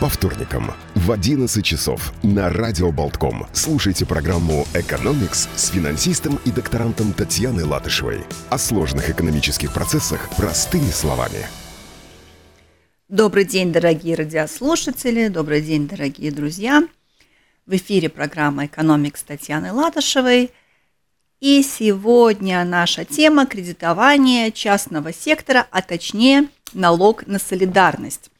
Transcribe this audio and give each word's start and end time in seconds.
По 0.00 0.10
вторникам 0.10 0.74
в 0.94 1.10
11 1.10 1.64
часов 1.64 2.12
на 2.22 2.50
Радио 2.50 2.92
Болтком 2.92 3.46
слушайте 3.54 4.04
программу 4.04 4.66
«Экономикс» 4.74 5.48
с 5.56 5.68
финансистом 5.70 6.38
и 6.44 6.50
докторантом 6.50 7.14
Татьяной 7.14 7.64
Латышевой. 7.64 8.20
О 8.50 8.58
сложных 8.58 9.08
экономических 9.08 9.72
процессах 9.72 10.28
простыми 10.36 10.90
словами. 10.90 11.46
Добрый 13.08 13.46
день, 13.46 13.72
дорогие 13.72 14.16
радиослушатели, 14.16 15.28
добрый 15.28 15.62
день, 15.62 15.88
дорогие 15.88 16.30
друзья. 16.30 16.86
В 17.64 17.74
эфире 17.74 18.10
программа 18.10 18.66
«Экономикс» 18.66 19.22
Татьяны 19.22 19.72
Латышевой. 19.72 20.50
И 21.40 21.62
сегодня 21.62 22.62
наша 22.66 23.06
тема– 23.06 23.46
кредитование 23.46 24.52
частного 24.52 25.14
сектора, 25.14 25.66
а 25.70 25.80
точнее 25.80 26.48
налог 26.74 27.26
на 27.26 27.38
солидарность. 27.38 28.30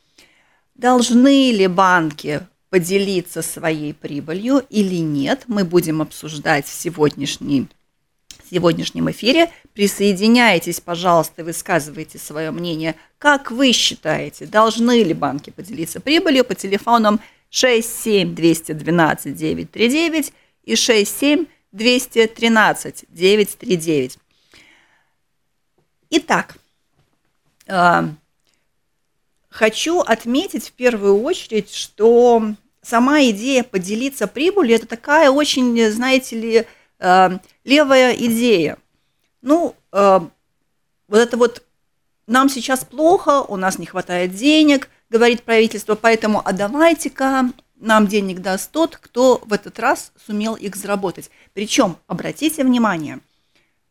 Должны 0.77 1.53
ли 1.53 1.69
банки 1.69 2.47
поделиться 2.69 3.41
своей 3.41 3.95
прибылью 3.95 4.63
или 4.69 4.97
нет, 4.97 5.45
мы 5.47 5.65
будем 5.65 6.03
обсуждать 6.03 6.67
в 6.67 6.73
сегодняшней 6.73 7.69
в 8.45 8.51
сегодняшнем 8.51 9.11
эфире. 9.11 9.51
Присоединяйтесь, 9.73 10.81
пожалуйста, 10.81 11.43
высказывайте 11.43 12.19
свое 12.19 12.51
мнение. 12.51 12.95
Как 13.19 13.51
вы 13.51 13.73
считаете, 13.73 14.47
должны 14.47 15.03
ли 15.03 15.15
банки 15.15 15.51
поделиться 15.51 15.99
прибылью 15.99 16.45
по 16.45 16.55
телефонам 16.55 17.21
67 17.51 18.35
212 18.35 19.35
939 19.35 20.33
и 20.65 20.77
67 20.77 21.47
213 21.73 23.05
939? 23.09 24.19
Итак, 26.11 26.57
э, 27.67 28.09
Хочу 29.57 30.01
отметить 30.01 30.69
в 30.69 30.73
первую 30.73 31.23
очередь, 31.23 31.73
что 31.73 32.43
сама 32.83 33.23
идея 33.31 33.65
поделиться 33.65 34.27
прибылью– 34.27 34.77
это 34.77 34.87
такая 34.87 35.31
очень, 35.31 35.91
знаете 35.91 36.39
ли, 36.39 36.67
э, 36.99 37.39
левая 37.65 38.13
идея. 38.13 38.77
Ну, 39.41 39.75
э, 39.93 40.21
вот 41.09 41.19
это 41.19 41.39
вот 41.39 41.63
нам 42.27 42.51
сейчас 42.51 42.85
плохо, 42.85 43.41
у 43.41 43.57
нас 43.57 43.79
не 43.79 43.87
хватает 43.87 44.35
денег, 44.35 44.91
говорит 45.09 45.43
правительство, 45.43 45.95
поэтому 45.95 46.43
а 46.45 46.53
давайте-ка 46.53 47.51
нам 47.77 48.09
денег 48.09 48.43
даст 48.43 48.71
тот, 48.73 48.99
кто 48.99 49.41
в 49.43 49.55
этот 49.55 49.79
раз 49.79 50.13
сумел 50.27 50.55
их 50.55 50.77
заработать. 50.77 51.31
Причем, 51.55 51.97
обратите 52.09 52.63
внимание, 52.63 53.21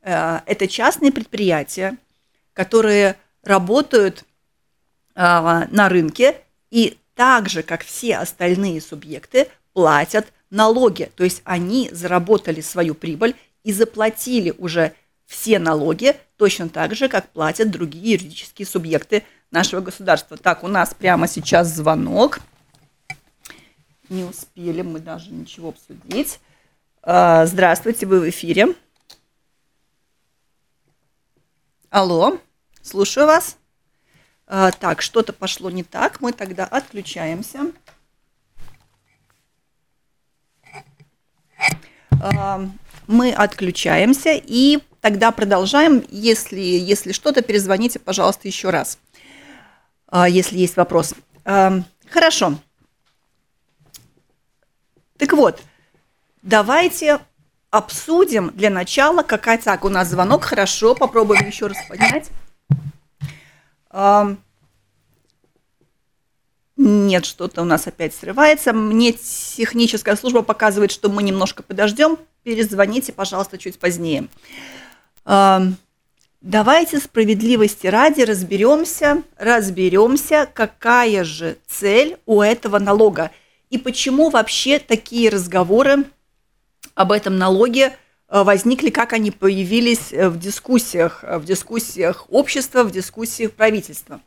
э, 0.03 0.41
это 0.45 0.67
частные 0.67 1.11
предприятия, 1.11 1.97
которые 2.53 3.15
работают 3.41 4.25
на 5.15 5.89
рынке 5.89 6.41
и 6.71 6.97
так 7.15 7.49
же, 7.49 7.63
как 7.63 7.83
все 7.83 8.17
остальные 8.17 8.81
субъекты, 8.81 9.47
платят 9.73 10.27
налоги. 10.49 11.09
То 11.15 11.23
есть 11.23 11.41
они 11.45 11.89
заработали 11.91 12.61
свою 12.61 12.95
прибыль 12.95 13.35
и 13.63 13.71
заплатили 13.71 14.53
уже 14.57 14.93
все 15.25 15.57
налоги 15.57 16.15
точно 16.37 16.69
так 16.69 16.95
же, 16.95 17.07
как 17.07 17.29
платят 17.29 17.71
другие 17.71 18.13
юридические 18.13 18.65
субъекты 18.65 19.23
нашего 19.51 19.81
государства. 19.81 20.37
Так, 20.37 20.63
у 20.63 20.67
нас 20.67 20.93
прямо 20.93 21.27
сейчас 21.27 21.67
звонок. 21.69 22.39
Не 24.09 24.23
успели 24.23 24.81
мы 24.81 24.99
даже 24.99 25.31
ничего 25.31 25.69
обсудить. 25.69 26.39
А, 27.01 27.45
здравствуйте, 27.45 28.05
вы 28.05 28.19
в 28.19 28.29
эфире. 28.29 28.75
Алло, 31.89 32.37
слушаю 32.81 33.25
вас. 33.25 33.57
А, 34.47 34.71
так, 34.71 35.01
что-то 35.01 35.33
пошло 35.33 35.71
не 35.71 35.83
так, 35.83 36.21
мы 36.21 36.31
тогда 36.31 36.65
отключаемся. 36.65 37.71
А, 42.21 42.67
мы 43.07 43.33
отключаемся 43.33 44.31
и 44.33 44.79
тогда 45.01 45.31
продолжаем. 45.31 46.03
Если, 46.09 46.59
если 46.59 47.11
что-то, 47.11 47.41
перезвоните, 47.41 47.97
пожалуйста, 47.97 48.47
еще 48.47 48.69
раз, 48.69 48.99
а, 50.07 50.29
если 50.29 50.57
есть 50.57 50.77
вопрос. 50.77 51.13
Хорошо. 51.43 52.57
Так 55.17 55.33
вот, 55.33 55.61
давайте 56.41 57.19
обсудим 57.71 58.51
для 58.51 58.69
начала, 58.69 59.23
какая 59.23 59.57
так 59.57 59.85
у 59.85 59.89
нас 59.89 60.09
звонок. 60.09 60.43
Хорошо, 60.43 60.93
попробуем 60.93 61.47
еще 61.47 61.67
раз 61.67 61.77
поднять. 61.87 62.29
Нет, 66.77 67.25
что-то 67.25 67.61
у 67.61 67.65
нас 67.65 67.87
опять 67.87 68.13
срывается. 68.13 68.73
Мне 68.73 69.13
техническая 69.13 70.15
служба 70.17 70.41
показывает, 70.41 70.91
что 70.91 71.09
мы 71.09 71.23
немножко 71.23 71.63
подождем. 71.63 72.17
Перезвоните, 72.43 73.13
пожалуйста, 73.13 73.57
чуть 73.57 73.79
позднее. 73.79 74.27
Давайте 75.25 76.99
справедливости 76.99 77.87
ради 77.87 78.21
разберемся, 78.21 79.23
разберемся, 79.37 80.47
какая 80.53 81.23
же 81.23 81.57
цель 81.65 82.17
у 82.25 82.41
этого 82.41 82.77
налога 82.77 83.31
и 83.71 83.79
почему 83.79 84.29
вообще 84.29 84.77
такие 84.77 85.29
разговоры 85.29 86.03
об 86.93 87.11
этом 87.11 87.37
налоге 87.37 87.97
возникли, 88.43 88.89
как 88.89 89.13
они 89.13 89.31
появились 89.31 90.11
э, 90.11 90.29
в 90.29 90.37
дискуссиях, 90.39 91.23
э, 91.23 91.37
в 91.37 91.45
дискуссиях 91.45 92.25
общества, 92.29 92.83
в 92.83 92.91
дискуссиях 92.91 93.51
правительства. 93.53 94.21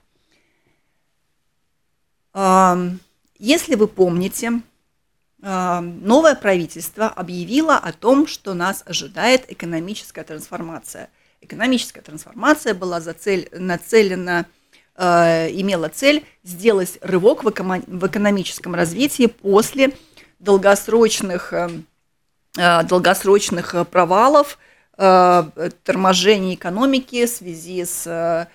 Если 3.41 3.75
вы 3.75 3.89
помните, 3.89 4.61
новое 5.41 6.35
правительство 6.37 7.09
объявило 7.09 7.77
о 7.77 7.93
том, 7.93 8.29
что 8.29 8.55
нас 8.55 8.85
ожидает 8.87 9.51
экономическая 9.51 10.23
трансформация. 10.23 11.11
Экономическая 11.41 12.01
трансформация 12.01 12.75
была 12.75 13.01
за 13.01 13.15
цель, 13.15 13.49
нацелена, 13.51 14.47
имела 14.97 15.89
цель 15.89 16.25
сделать 16.45 16.99
рывок 17.01 17.43
в 17.43 17.51
экономическом 17.51 18.75
развитии 18.77 19.27
после 19.27 19.97
долгосрочных 20.39 21.53
Э, 21.53 21.69
долгосрочных 22.59 23.75
э, 23.77 23.85
провалов, 23.85 24.59
э, 24.97 25.71
торможения 25.85 26.55
экономики 26.55 27.25
в 27.25 27.29
связи 27.29 27.85
с 27.85 28.49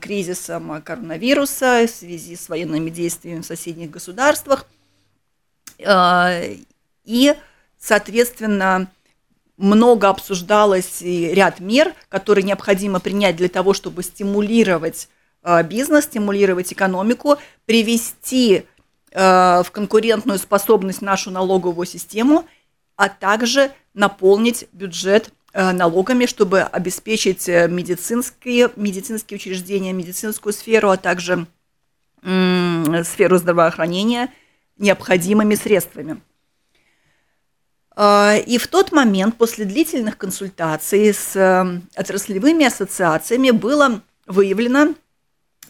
кризисом 0.00 0.82
коронавируса, 0.82 1.86
в 1.86 1.90
связи 1.90 2.36
с 2.36 2.48
военными 2.48 2.88
действиями 2.88 3.42
в 3.42 3.46
соседних 3.46 3.90
государствах. 3.90 4.64
И, 7.04 7.34
соответственно, 7.78 8.90
много 9.58 10.08
обсуждалось 10.08 11.02
и 11.02 11.34
ряд 11.34 11.60
мер, 11.60 11.92
которые 12.08 12.44
необходимо 12.44 12.98
принять 12.98 13.36
для 13.36 13.50
того, 13.50 13.74
чтобы 13.74 14.02
стимулировать 14.02 15.10
бизнес, 15.64 16.04
стимулировать 16.04 16.72
экономику, 16.72 17.36
привести 17.66 18.64
в 19.12 19.66
конкурентную 19.70 20.38
способность 20.38 21.02
нашу 21.02 21.30
налоговую 21.30 21.84
систему 21.84 22.46
а 22.96 23.08
также 23.08 23.72
наполнить 23.94 24.66
бюджет 24.72 25.30
э, 25.52 25.72
налогами, 25.72 26.26
чтобы 26.26 26.62
обеспечить 26.62 27.48
э, 27.48 27.68
медицинские, 27.68 28.70
медицинские 28.76 29.36
учреждения, 29.36 29.92
медицинскую 29.92 30.52
сферу, 30.52 30.90
а 30.90 30.96
также 30.96 31.46
сферу 32.22 33.36
здравоохранения 33.36 34.32
необходимыми 34.78 35.54
средствами. 35.56 36.20
Э, 37.96 38.40
и 38.40 38.58
в 38.58 38.66
тот 38.66 38.92
момент, 38.92 39.36
после 39.36 39.64
длительных 39.64 40.16
консультаций 40.16 41.12
с 41.12 41.80
отраслевыми 41.94 42.66
ассоциациями, 42.66 43.50
было 43.50 44.00
выявлено 44.26 44.94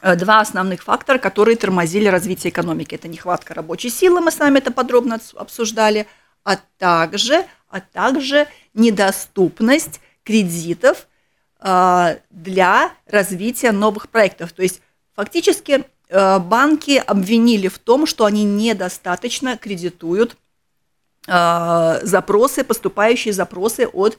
два 0.02 0.40
основных 0.40 0.82
фактора, 0.82 1.18
которые 1.18 1.56
тормозили 1.56 2.08
развитие 2.08 2.50
экономики. 2.50 2.94
Это 2.94 3.08
нехватка 3.08 3.54
рабочей 3.54 3.88
силы, 3.88 4.20
мы 4.20 4.31
с 4.31 4.38
вами 4.38 4.58
это 4.58 4.70
подробно 4.70 5.19
обсуждали– 5.37 6.06
а 6.44 6.58
также, 6.79 7.44
а 7.69 7.81
также 7.81 8.46
недоступность 8.75 10.00
кредитов 10.23 11.08
э, 11.61 12.19
для 12.31 12.93
развития 13.06 13.73
новых 13.73 14.08
проектов. 14.08 14.52
То 14.52 14.62
есть 14.62 14.81
фактически 15.14 15.85
э, 16.08 16.38
банки 16.38 17.02
обвинили 17.05 17.69
в 17.69 17.79
том, 17.79 18.06
что 18.06 18.26
они 18.26 18.44
недостаточно 18.44 19.56
кредитуют 19.56 20.37
э, 21.26 22.00
запросы, 22.02 22.62
поступающие 22.62 23.32
запросы 23.32 23.87
от 23.87 24.19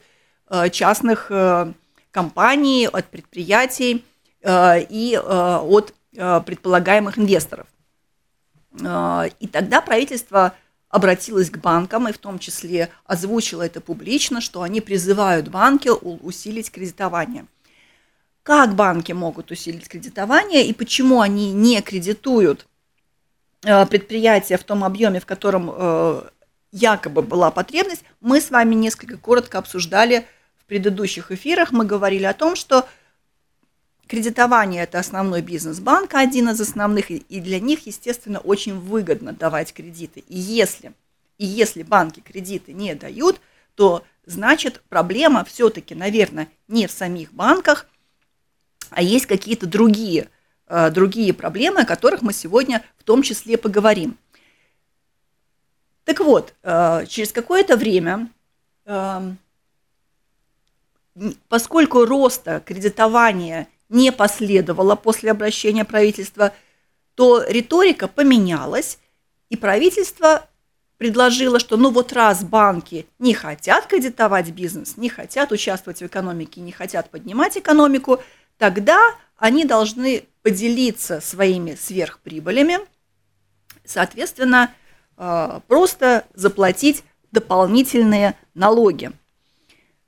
частных 0.70 1.28
компаний, 2.12 2.86
от 2.86 3.06
предприятий 3.06 4.04
и 4.48 5.20
от 5.20 5.92
предполагаемых 6.12 7.18
инвесторов. 7.18 7.66
И 8.76 9.48
тогда 9.50 9.80
правительство 9.80 10.54
обратилась 10.96 11.50
к 11.50 11.58
банкам 11.58 12.08
и 12.08 12.12
в 12.12 12.16
том 12.16 12.38
числе 12.38 12.88
озвучила 13.04 13.62
это 13.62 13.82
публично, 13.82 14.40
что 14.40 14.62
они 14.62 14.80
призывают 14.80 15.48
банки 15.48 15.90
усилить 15.90 16.70
кредитование. 16.70 17.44
Как 18.42 18.74
банки 18.74 19.12
могут 19.12 19.50
усилить 19.50 19.88
кредитование 19.88 20.66
и 20.66 20.72
почему 20.72 21.20
они 21.20 21.52
не 21.52 21.82
кредитуют 21.82 22.66
э, 23.62 23.84
предприятия 23.84 24.56
в 24.56 24.64
том 24.64 24.84
объеме, 24.84 25.20
в 25.20 25.26
котором 25.26 25.70
э, 25.70 26.22
якобы 26.72 27.20
была 27.20 27.50
потребность, 27.50 28.04
мы 28.22 28.40
с 28.40 28.50
вами 28.50 28.74
несколько 28.74 29.18
коротко 29.18 29.58
обсуждали 29.58 30.24
в 30.58 30.64
предыдущих 30.64 31.30
эфирах. 31.30 31.72
Мы 31.72 31.84
говорили 31.84 32.24
о 32.24 32.32
том, 32.32 32.56
что 32.56 32.88
кредитование– 34.06 34.82
это 34.84 34.98
основной 34.98 35.42
бизнес 35.42 35.80
банка, 35.80 36.20
один 36.20 36.48
из 36.50 36.60
основных, 36.60 37.10
и 37.10 37.40
для 37.40 37.60
них, 37.60 37.86
естественно, 37.86 38.38
очень 38.38 38.78
выгодно 38.78 39.32
давать 39.32 39.72
кредиты. 39.72 40.20
И 40.28 40.38
если, 40.38 40.92
и 41.38 41.46
если 41.46 41.82
банки 41.82 42.20
кредиты 42.20 42.72
не 42.72 42.94
дают, 42.94 43.40
то 43.74 44.04
значит 44.24 44.82
проблема 44.88 45.44
все-таки, 45.44 45.94
наверное, 45.94 46.48
не 46.68 46.86
в 46.86 46.90
самих 46.90 47.32
банках, 47.32 47.86
а 48.90 49.02
есть 49.02 49.26
какие-то 49.26 49.66
другие, 49.66 50.28
э, 50.68 50.90
другие 50.90 51.32
проблемы, 51.32 51.80
о 51.80 51.86
которых 51.86 52.22
мы 52.22 52.32
сегодня 52.32 52.84
в 52.98 53.04
том 53.04 53.22
числе 53.22 53.58
поговорим. 53.58 54.16
Так 56.04 56.20
вот, 56.20 56.54
э, 56.62 57.06
через 57.06 57.32
какое-то 57.32 57.76
время, 57.76 58.30
э, 58.84 59.32
поскольку 61.48 62.04
роста 62.04 62.62
кредитования 62.64 63.68
не 63.88 64.12
последовало 64.12 64.96
после 64.96 65.30
обращения 65.30 65.84
правительства, 65.84 66.52
то 67.14 67.42
риторика 67.46 68.08
поменялась, 68.08 68.98
и 69.48 69.56
правительство 69.56 70.48
предложило, 70.98 71.58
что 71.58 71.76
ну 71.76 71.90
вот 71.90 72.12
раз 72.12 72.42
банки 72.42 73.06
не 73.18 73.34
хотят 73.34 73.86
кредитовать 73.86 74.50
бизнес, 74.50 74.96
не 74.96 75.08
хотят 75.08 75.52
участвовать 75.52 76.00
в 76.00 76.06
экономике, 76.06 76.60
не 76.60 76.72
хотят 76.72 77.10
поднимать 77.10 77.56
экономику, 77.56 78.22
тогда 78.58 79.14
они 79.36 79.64
должны 79.64 80.24
поделиться 80.42 81.20
своими 81.20 81.74
сверхприбылями, 81.74 82.78
соответственно, 83.84 84.72
а, 85.16 85.60
просто 85.66 86.24
заплатить 86.34 87.04
дополнительные 87.32 88.34
налоги. 88.54 89.12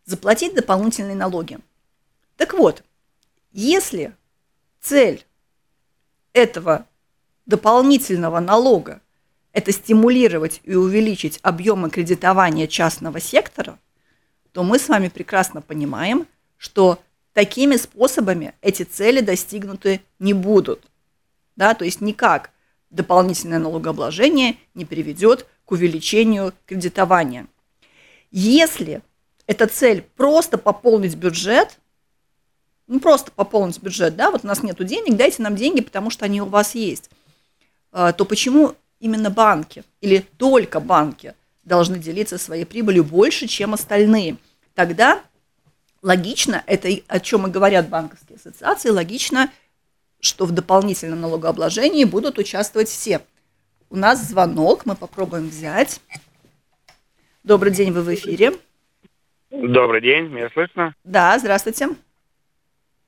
Заплатить 0.04 0.54
дополнительные 0.54 1.16
налоги. 1.16 1.58
Так 2.36 2.54
вот, 2.54 2.82
если 3.52 4.14
цель 4.80 5.24
этого 6.32 6.86
дополнительного 7.46 8.40
налога– 8.40 9.00
это 9.52 9.72
стимулировать 9.72 10.60
и 10.64 10.74
увеличить 10.74 11.40
объемы 11.42 11.90
кредитования 11.90 12.66
частного 12.66 13.20
сектора, 13.20 13.78
то 14.52 14.62
мы 14.62 14.78
с 14.78 14.88
вами 14.88 15.08
прекрасно 15.08 15.62
понимаем, 15.62 16.26
что 16.56 17.00
такими 17.32 17.76
способами 17.76 18.54
эти 18.62 18.82
цели 18.82 19.20
достигнуты 19.20 20.00
не 20.18 20.32
будут. 20.32 20.84
Да, 21.56 21.74
то 21.74 21.84
есть 21.84 22.00
никак 22.00 22.50
дополнительное 22.90 23.58
налогообложение 23.58 24.56
не 24.74 24.84
приведет 24.84 25.46
к 25.64 25.72
увеличению 25.72 26.54
кредитования. 26.66 27.46
Если 28.30 29.02
эта 29.46 29.66
цель 29.66 30.02
просто 30.16 30.58
пополнить 30.58 31.16
бюджет, 31.16 31.78
ну 32.88 33.00
просто 33.00 33.30
пополнить 33.30 33.80
бюджет, 33.80 34.16
да, 34.16 34.30
вот 34.30 34.44
у 34.44 34.46
нас 34.46 34.62
нет 34.62 34.84
денег, 34.84 35.16
дайте 35.16 35.42
нам 35.42 35.56
деньги, 35.56 35.80
потому 35.80 36.10
что 36.10 36.24
они 36.24 36.42
у 36.42 36.46
вас 36.46 36.74
есть, 36.74 37.10
а, 37.92 38.12
то 38.12 38.24
почему 38.24 38.74
именно 38.98 39.30
банки 39.30 39.84
или 40.00 40.24
только 40.36 40.80
банки 40.80 41.34
должны 41.62 41.98
делиться 41.98 42.38
своей 42.38 42.64
прибылью 42.64 43.04
больше, 43.04 43.46
чем 43.46 43.74
остальные? 43.74 44.36
Тогда 44.74 45.20
логично, 46.02 46.64
это 46.66 46.88
о 47.06 47.20
чем 47.20 47.46
и 47.46 47.50
говорят 47.50 47.88
банковские 47.88 48.36
ассоциации, 48.36 48.90
логично– 48.90 49.50
что 50.20 50.46
в 50.46 50.52
дополнительном 50.52 51.20
налогообложении 51.20 52.04
будут 52.04 52.38
участвовать 52.38 52.88
все. 52.88 53.20
У 53.90 53.96
нас 53.96 54.22
звонок, 54.22 54.84
мы 54.84 54.96
попробуем 54.96 55.48
взять. 55.48 56.00
Добрый 57.44 57.72
день, 57.72 57.92
вы 57.92 58.02
в 58.02 58.14
эфире. 58.14 58.52
Добрый 59.50 60.02
день, 60.02 60.28
меня 60.28 60.50
слышно? 60.50 60.94
Да, 61.04 61.38
здравствуйте. 61.38 61.88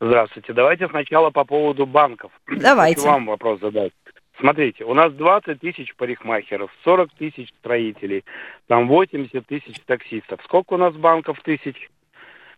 Здравствуйте. 0.01 0.55
Давайте 0.55 0.89
сначала 0.89 1.31
по 1.31 1.45
поводу 1.45 1.85
банков. 1.85 2.33
Давайте. 2.49 3.01
Хочу 3.01 3.11
вам 3.11 3.27
вопрос 3.27 3.61
задать. 3.61 3.93
Смотрите, 4.39 4.85
у 4.85 4.95
нас 4.95 5.13
20 5.13 5.61
тысяч 5.61 5.95
парикмахеров, 5.97 6.71
40 6.85 7.13
тысяч 7.13 7.51
строителей, 7.59 8.25
там 8.69 8.89
80 8.89 9.47
тысяч 9.47 9.79
таксистов. 9.85 10.41
Сколько 10.45 10.75
у 10.75 10.77
нас 10.79 10.95
банков 10.95 11.39
тысяч? 11.43 11.91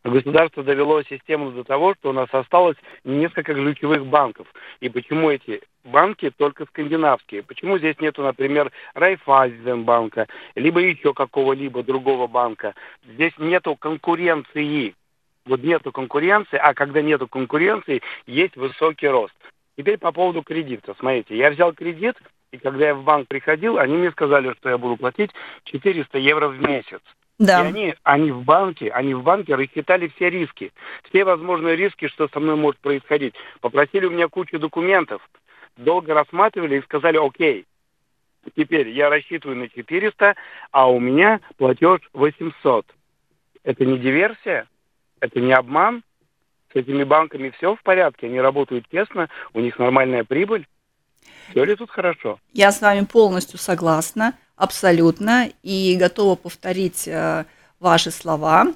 государство 0.04 0.62
довело 0.62 1.02
систему 1.02 1.52
до 1.52 1.64
того, 1.64 1.94
что 1.94 2.10
у 2.10 2.12
нас 2.12 2.28
осталось 2.32 2.76
несколько 3.04 3.54
ключевых 3.54 4.06
банков. 4.06 4.46
И 4.80 4.88
почему 4.88 5.30
эти 5.30 5.62
банки 5.84 6.30
только 6.30 6.66
скандинавские? 6.66 7.42
Почему 7.42 7.78
здесь 7.78 7.98
нету, 8.00 8.22
например, 8.22 8.72
Райфайзенбанка, 8.94 10.26
либо 10.54 10.80
еще 10.80 11.14
какого-либо 11.14 11.82
другого 11.82 12.26
банка? 12.26 12.74
Здесь 13.04 13.32
нету 13.38 13.76
конкуренции. 13.76 14.94
Вот 15.44 15.62
нету 15.62 15.90
конкуренции, 15.90 16.56
а 16.56 16.74
когда 16.74 17.02
нету 17.02 17.26
конкуренции, 17.26 18.02
есть 18.26 18.56
высокий 18.56 19.08
рост. 19.08 19.34
Теперь 19.76 19.98
по 19.98 20.12
поводу 20.12 20.42
кредита. 20.42 20.94
Смотрите, 20.98 21.36
я 21.36 21.50
взял 21.50 21.72
кредит, 21.72 22.16
и 22.52 22.58
когда 22.58 22.88
я 22.88 22.94
в 22.94 23.02
банк 23.02 23.28
приходил, 23.28 23.78
они 23.78 23.96
мне 23.96 24.10
сказали, 24.10 24.52
что 24.58 24.68
я 24.68 24.78
буду 24.78 24.96
платить 24.96 25.30
400 25.64 26.18
евро 26.18 26.48
в 26.48 26.60
месяц. 26.60 27.00
Да. 27.38 27.62
И 27.62 27.68
они, 27.68 27.94
они 28.04 28.30
в 28.30 28.44
банке, 28.44 28.90
они 28.90 29.14
в 29.14 29.22
банке 29.22 29.54
рассчитали 29.54 30.08
все 30.14 30.30
риски, 30.30 30.72
все 31.08 31.24
возможные 31.24 31.74
риски, 31.74 32.06
что 32.06 32.28
со 32.28 32.38
мной 32.38 32.56
может 32.56 32.80
происходить. 32.80 33.34
Попросили 33.60 34.06
у 34.06 34.10
меня 34.10 34.28
кучу 34.28 34.58
документов, 34.58 35.28
долго 35.76 36.14
рассматривали 36.14 36.78
и 36.78 36.82
сказали, 36.82 37.16
окей, 37.16 37.64
теперь 38.54 38.90
я 38.90 39.08
рассчитываю 39.08 39.58
на 39.58 39.68
400, 39.68 40.36
а 40.70 40.90
у 40.90 41.00
меня 41.00 41.40
платеж 41.56 42.00
800. 42.12 42.86
Это 43.64 43.84
не 43.86 43.98
диверсия? 43.98 44.68
Это 45.22 45.40
не 45.40 45.52
обман? 45.52 46.02
С 46.72 46.76
этими 46.76 47.04
банками 47.04 47.52
все 47.56 47.76
в 47.76 47.82
порядке, 47.82 48.26
они 48.26 48.40
работают 48.40 48.86
честно, 48.90 49.28
у 49.54 49.60
них 49.60 49.78
нормальная 49.78 50.24
прибыль. 50.24 50.66
Все 51.50 51.64
ли 51.64 51.76
тут 51.76 51.90
хорошо? 51.90 52.40
Я 52.52 52.72
с 52.72 52.80
вами 52.80 53.04
полностью 53.04 53.58
согласна, 53.58 54.34
абсолютно, 54.56 55.48
и 55.62 55.96
готова 55.96 56.34
повторить 56.34 57.06
э, 57.06 57.44
ваши 57.78 58.10
слова 58.10 58.64
э, 58.66 58.72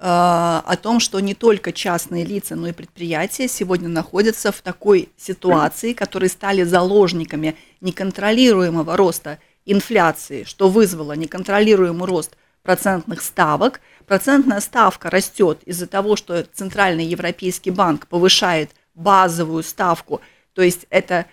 о 0.00 0.76
том, 0.82 0.98
что 0.98 1.20
не 1.20 1.34
только 1.34 1.72
частные 1.72 2.24
лица, 2.24 2.56
но 2.56 2.68
и 2.68 2.72
предприятия 2.72 3.46
сегодня 3.46 3.88
находятся 3.88 4.50
в 4.50 4.60
такой 4.62 5.10
ситуации, 5.16 5.92
которые 5.92 6.28
стали 6.28 6.64
заложниками 6.64 7.56
неконтролируемого 7.80 8.96
роста 8.96 9.38
инфляции, 9.64 10.42
что 10.42 10.68
вызвало 10.68 11.12
неконтролируемый 11.12 12.08
рост 12.08 12.36
процентных 12.64 13.20
ставок. 13.20 13.80
Процентная 14.06 14.60
ставка 14.60 15.10
растет 15.10 15.62
из-за 15.64 15.86
того, 15.86 16.16
что 16.16 16.44
Центральный 16.52 17.04
Европейский 17.04 17.70
банк 17.70 18.06
повышает 18.06 18.70
базовую 18.94 19.62
ставку, 19.62 20.20
то 20.52 20.62
есть 20.62 20.86
это 20.90 21.26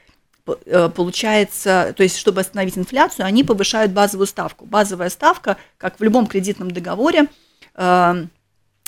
Э, 0.65 0.89
получается, 0.89 1.93
то 1.95 2.03
есть 2.03 2.17
чтобы 2.17 2.41
остановить 2.41 2.77
инфляцию, 2.77 3.25
они 3.25 3.43
повышают 3.43 3.91
базовую 3.91 4.27
ставку. 4.27 4.65
Базовая 4.65 5.09
ставка, 5.09 5.57
как 5.77 5.99
в 5.99 6.03
любом 6.03 6.27
кредитном 6.27 6.71
договоре, 6.71 7.27
э, 7.75 8.25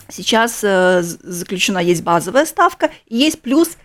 сейчас 0.10 0.63
э, 0.63 1.02
заключена 1.02 1.80
есть 1.80 2.04
базовая 2.04 2.46
ставка, 2.46 2.92
и 3.08 3.18
есть 3.18 3.42
плюс 3.42 3.78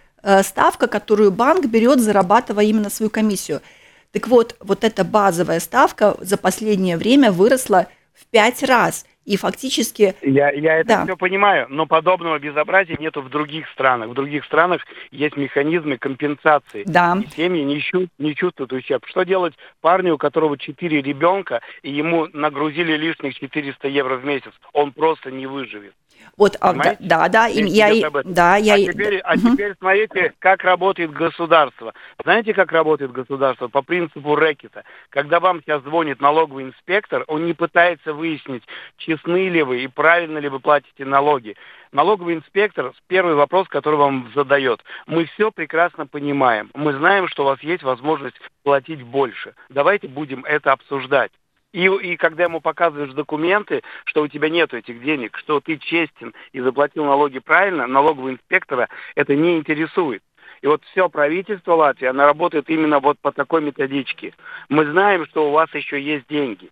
ставка, 0.43 0.89
которую 0.89 1.31
банк 1.31 1.67
берет, 1.67 2.01
зарабатывая 2.01 2.65
именно 2.65 2.91
свою 2.91 3.09
комиссию. 3.09 3.63
Так 4.11 4.27
вот, 4.27 4.57
вот 4.59 4.83
эта 4.83 5.05
базовая 5.05 5.61
ставка 5.61 6.17
за 6.21 6.37
последнее 6.37 6.97
время 6.97 7.31
выросла 7.31 7.87
в 8.15 8.27
пять 8.27 8.65
раз– 8.65 9.05
и 9.29 9.37
фактически... 9.37 10.15
Я, 10.23 10.51
я 10.51 10.79
это 10.79 10.89
да. 10.89 11.05
все 11.05 11.15
понимаю, 11.15 11.67
но 11.69 11.85
подобного 11.85 12.39
безобразия 12.39 12.97
нету 12.99 13.21
в 13.21 13.29
других 13.29 13.69
странах. 13.69 14.09
В 14.09 14.15
других 14.15 14.43
странах 14.47 14.87
есть 15.11 15.37
механизмы 15.37 15.99
компенсации. 15.99 16.85
Да. 16.87 17.19
И 17.23 17.29
семьи 17.37 17.63
не, 17.63 17.79
чувствуют, 17.79 18.11
не 18.19 18.35
чувствуют 18.35 18.73
ущерб. 18.73 19.05
Что 19.07 19.25
делать 19.25 19.53
парню, 19.83 20.15
у 20.15 20.19
которого 20.19 20.57
четыре 20.57 21.03
ребенка, 21.03 21.61
и 21.83 21.91
ему 21.91 22.27
нагрузили 22.33 22.97
лишних 22.97 23.35
400 23.35 23.89
евро 23.89 24.17
в 24.17 24.25
месяц? 24.25 24.53
Он 24.73 24.93
просто 24.93 25.31
не 25.31 25.47
выживет. 25.47 25.93
Вот, 26.37 26.57
а, 26.61 26.73
да, 26.73 26.97
да, 27.01 27.29
да, 27.29 27.49
и, 27.49 27.65
я, 27.65 28.11
да, 28.25 28.57
я... 28.57 28.75
А 28.75 28.79
теперь, 28.79 29.19
а 29.19 29.35
угу. 29.35 29.53
теперь 29.53 29.75
смотрите, 29.79 30.33
как 30.39 30.63
работает 30.63 31.11
государство. 31.13 31.95
Знаете, 32.23 32.55
как 32.55 32.71
работает 32.71 33.11
государство? 33.11 33.67
По 33.67 33.83
принципу 33.83 34.37
рэкета. 34.37 34.85
Когда 35.11 35.41
вам 35.41 35.61
сейчас 35.61 35.83
звонит 35.83 36.21
налоговый 36.21 36.65
инспектор, 36.65 37.25
он 37.27 37.47
не 37.47 37.55
пытается 37.55 38.13
выяснить, 38.13 38.63
честны 38.99 39.49
ли 39.49 39.63
вы 39.63 39.83
и 39.83 39.89
правильно 39.89 40.39
ли 40.39 40.49
вы 40.49 40.61
платите 40.61 41.05
налоги. 41.05 41.57
Налоговый 41.91 42.35
инспектор, 42.35 42.93
первый 43.09 43.35
вопрос, 43.35 43.67
который 43.69 43.97
вам 43.97 44.31
задает. 44.35 44.85
Мы 45.07 45.25
все 45.25 45.51
прекрасно 45.51 46.07
понимаем. 46.07 46.71
Мы 46.75 46.93
знаем, 46.93 47.27
что 47.29 47.43
у 47.43 47.47
вас 47.47 47.61
есть 47.63 47.83
возможность 47.83 48.37
платить 48.63 49.03
больше. 49.03 49.55
Давайте 49.71 50.07
будем 50.07 50.45
это 50.45 50.73
обсуждать. 50.73 51.33
И, 51.73 51.85
и 51.85 52.17
когда 52.17 52.45
ему 52.45 52.61
показываешь 52.61 53.13
документы, 53.13 53.83
что 54.05 54.23
у 54.23 54.29
тебя 54.29 54.49
нет 54.49 54.73
этих 54.73 55.03
денег, 55.03 55.37
что 55.37 55.61
ты 55.61 55.77
честен 55.77 56.33
и 56.53 56.61
заплатил 56.61 57.05
налоги 57.05 57.41
правильно, 57.41 57.87
налогового 57.87 58.31
инспектора 58.31 58.89
это 59.15 59.35
не 59.35 59.59
интересует. 59.59 60.23
И 60.63 60.67
вот 60.67 60.83
все 60.87 61.09
правительство 61.09 61.75
Латвии, 61.75 62.07
оно 62.07 62.25
работает 62.25 62.69
именно 62.69 63.01
вот 63.01 63.19
по 63.21 63.33
такой 63.33 63.61
методичке. 63.61 64.35
Мы 64.69 64.87
знаем, 64.87 65.27
что 65.27 65.49
у 65.49 65.53
вас 65.53 65.73
еще 65.75 66.01
есть 66.01 66.27
деньги. 66.29 66.71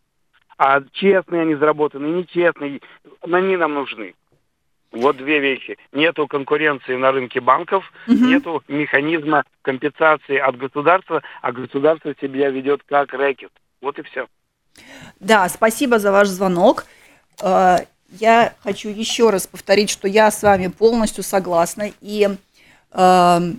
А 0.58 0.82
честные 0.92 1.42
они 1.42 1.54
заработаны, 1.54 2.06
нечестные, 2.06 2.80
они 3.20 3.56
нам 3.56 3.74
нужны. 3.74 4.14
Вот 4.92 5.18
две 5.18 5.40
вещи. 5.40 5.76
Нету 5.92 6.26
конкуренции 6.26 6.96
на 6.96 7.12
рынке 7.12 7.40
банков, 7.40 7.84
угу. 8.06 8.16
нету 8.16 8.62
механизма 8.66 9.44
компенсации 9.60 10.38
от 10.38 10.56
государства, 10.56 11.22
а 11.42 11.52
государство 11.52 12.14
себя 12.20 12.48
ведет 12.48 12.82
как 12.86 13.12
рэкет. 13.12 13.50
Вот 13.82 13.98
и 13.98 14.02
все. 14.02 14.26
Да, 15.20 15.48
спасибо 15.48 15.98
за 15.98 16.12
ваш 16.12 16.28
звонок. 16.28 16.86
Э, 17.42 17.78
я 18.10 18.54
хочу 18.62 18.88
еще 18.88 19.30
раз 19.30 19.46
повторить, 19.46 19.90
что 19.90 20.08
я 20.08 20.30
с 20.30 20.42
вами 20.42 20.68
полностью 20.68 21.24
согласна 21.24 21.90
и 22.00 22.28
э, 22.92 23.52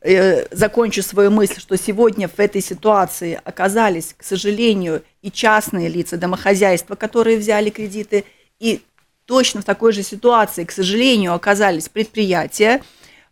э, 0.00 0.46
закончу 0.54 1.02
свою 1.02 1.30
мысль, 1.30 1.60
что 1.60 1.76
сегодня 1.76 2.28
в 2.28 2.38
этой 2.38 2.60
ситуации 2.60 3.40
оказались, 3.44 4.14
к 4.16 4.22
сожалению, 4.22 5.02
и 5.22 5.30
частные 5.30 5.88
лица, 5.88 6.16
домохозяйства, 6.16 6.94
которые 6.94 7.38
взяли 7.38 7.70
кредиты, 7.70 8.24
и 8.58 8.82
точно 9.26 9.62
в 9.62 9.64
такой 9.64 9.92
же 9.92 10.02
ситуации, 10.02 10.64
к 10.64 10.72
сожалению, 10.72 11.34
оказались 11.34 11.88
предприятия, 11.88 12.82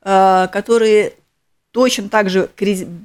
э, 0.02 0.48
которые 0.52 1.14
точно 1.72 2.08
так 2.08 2.30
же 2.30 2.48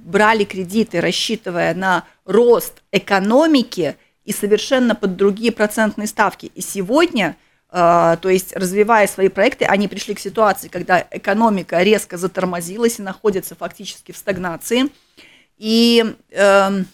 брали 0.06 0.44
кредиты, 0.44 1.02
рассчитывая 1.02 1.74
на 1.74 2.06
рост 2.26 2.82
экономики 2.92 3.96
и 4.24 4.34
совершенно 4.34 4.96
под 4.96 5.16
другие 5.16 5.52
процентные 5.52 6.08
ставки. 6.08 6.52
И 6.56 6.62
сегодня, 6.62 7.38
э, 7.72 8.18
то 8.20 8.30
есть 8.30 8.56
развивая 8.56 9.08
свои 9.08 9.30
проекты, 9.30 9.66
они 9.66 9.88
пришли 9.88 10.16
к 10.16 10.20
ситуации, 10.20 10.68
когда 10.68 11.08
экономика 11.12 11.82
резко 11.84 12.18
затормозилась 12.18 13.00
и 13.00 13.04
находится 13.04 13.56
фактически 13.56 14.12
в 14.12 14.18
стагнации, 14.18 14.90
и 15.58 16.16
эм, 16.32 16.86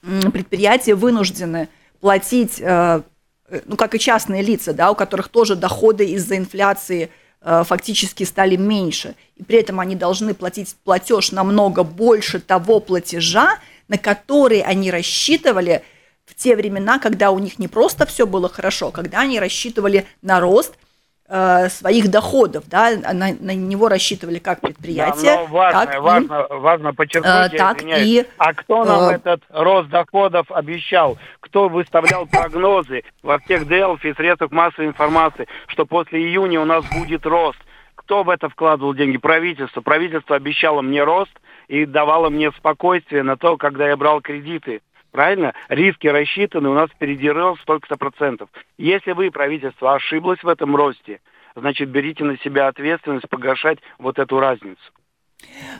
предприятия 0.00 0.94
вынуждены 0.94 1.68
платить 2.00 2.60
э, 2.60 3.02
Э, 3.48 3.60
ну, 3.66 3.76
как 3.76 3.94
и 3.94 3.98
частные 3.98 4.42
лица, 4.42 4.72
да, 4.72 4.90
у 4.90 4.94
которых 4.94 5.28
тоже 5.28 5.56
доходы 5.56 6.06
из-за 6.06 6.36
инфляции 6.36 7.10
фактически 7.42 8.24
стали 8.24 8.56
меньше, 8.56 9.14
и 9.36 9.44
при 9.44 9.58
этом 9.58 9.78
они 9.78 9.94
должны 9.94 10.34
платить 10.34 10.74
платеж 10.84 11.32
намного 11.32 11.84
больше 11.84 12.40
того 12.40 12.80
платежа, 12.80 13.58
на 13.88 13.98
который 13.98 14.60
они 14.60 14.90
рассчитывали 14.90 15.82
в 16.24 16.34
те 16.34 16.56
времена, 16.56 16.98
когда 16.98 17.30
у 17.30 17.38
них 17.38 17.58
не 17.58 17.68
просто 17.68 18.04
все 18.06 18.26
было 18.26 18.48
хорошо, 18.48 18.90
когда 18.90 19.20
они 19.20 19.38
рассчитывали 19.38 20.06
на 20.22 20.40
рост 20.40 20.74
Э, 20.74 20.85
своих 21.28 22.10
доходов, 22.10 22.64
да, 22.68 22.92
на, 22.96 23.34
на 23.38 23.54
него 23.54 23.88
рассчитывали 23.88 24.38
как 24.38 24.60
предприятие. 24.60 25.32
Да, 25.32 25.40
но 25.40 25.46
важно, 25.46 25.86
так 25.86 26.00
важно, 26.00 26.46
и, 26.48 26.54
важно 26.54 26.94
подчеркнуть, 26.94 27.52
э, 27.52 27.56
так 27.56 27.82
и, 27.82 28.26
а 28.38 28.54
кто 28.54 28.84
нам 28.84 29.08
э, 29.08 29.14
этот 29.14 29.42
рост 29.50 29.88
доходов 29.88 30.46
обещал? 30.50 31.18
Кто 31.40 31.68
выставлял 31.68 32.26
прогнозы 32.26 33.02
во 33.22 33.38
всех 33.40 33.66
Делфи, 33.66 34.14
средствах 34.14 34.52
массовой 34.52 34.88
информации, 34.88 35.48
что 35.66 35.84
после 35.84 36.20
июня 36.20 36.60
у 36.60 36.64
нас 36.64 36.84
будет 36.86 37.26
рост? 37.26 37.58
Кто 37.94 38.22
в 38.22 38.30
это 38.30 38.48
вкладывал 38.48 38.94
деньги? 38.94 39.16
Правительство. 39.16 39.80
Правительство 39.80 40.36
обещало 40.36 40.80
мне 40.80 41.02
рост 41.02 41.32
и 41.66 41.86
давало 41.86 42.30
мне 42.30 42.52
спокойствие 42.52 43.24
на 43.24 43.36
то, 43.36 43.56
когда 43.56 43.88
я 43.88 43.96
брал 43.96 44.20
кредиты 44.20 44.80
правильно? 45.16 45.54
Риски 45.70 46.08
рассчитаны, 46.08 46.68
у 46.68 46.74
нас 46.74 46.90
впереди 46.90 47.30
рост 47.30 47.62
столько-то 47.62 47.96
процентов. 47.96 48.50
Если 48.76 49.12
вы, 49.12 49.30
правительство, 49.30 49.94
ошиблось 49.94 50.42
в 50.42 50.48
этом 50.48 50.76
росте, 50.76 51.20
значит, 51.56 51.88
берите 51.88 52.22
на 52.22 52.36
себя 52.38 52.68
ответственность 52.68 53.26
погашать 53.30 53.78
вот 53.98 54.18
эту 54.18 54.38
разницу. 54.38 54.78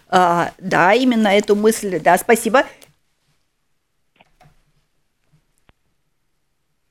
А, 0.08 0.52
да, 0.58 0.94
именно 0.94 1.28
эту 1.28 1.54
мысль, 1.54 2.00
да, 2.00 2.16
спасибо. 2.16 2.64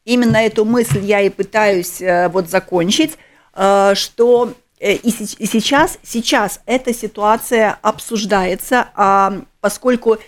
Именно 0.03 0.37
эту 0.37 0.65
мысль 0.65 0.99
я 0.99 1.21
и 1.21 1.29
пытаюсь 1.29 1.99
э, 1.99 2.29
вот 2.29 2.47
закончить, 2.47 3.17
э, 3.55 3.95
что 3.95 4.53
э, 4.79 4.93
и, 4.93 5.09
сейчас, 5.09 5.97
сейчас 6.03 6.61
эта 6.67 6.93
ситуация 6.93 7.79
обсуждается, 7.81 8.89
а, 8.93 9.33
поскольку 9.61 10.19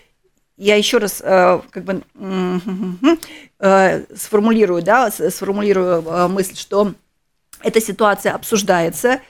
я 0.57 0.75
еще 0.75 0.97
раз 0.97 1.21
э, 1.23 1.61
как 1.69 1.83
бы 1.83 2.01
э, 3.59 4.03
сформулирую, 4.15 4.81
да, 4.81 5.11
сформулирую 5.11 6.01
э, 6.01 6.27
мысль, 6.27 6.55
что 6.55 6.93
эта 7.61 7.79
ситуация 7.79 8.33
обсуждается, 8.33 9.21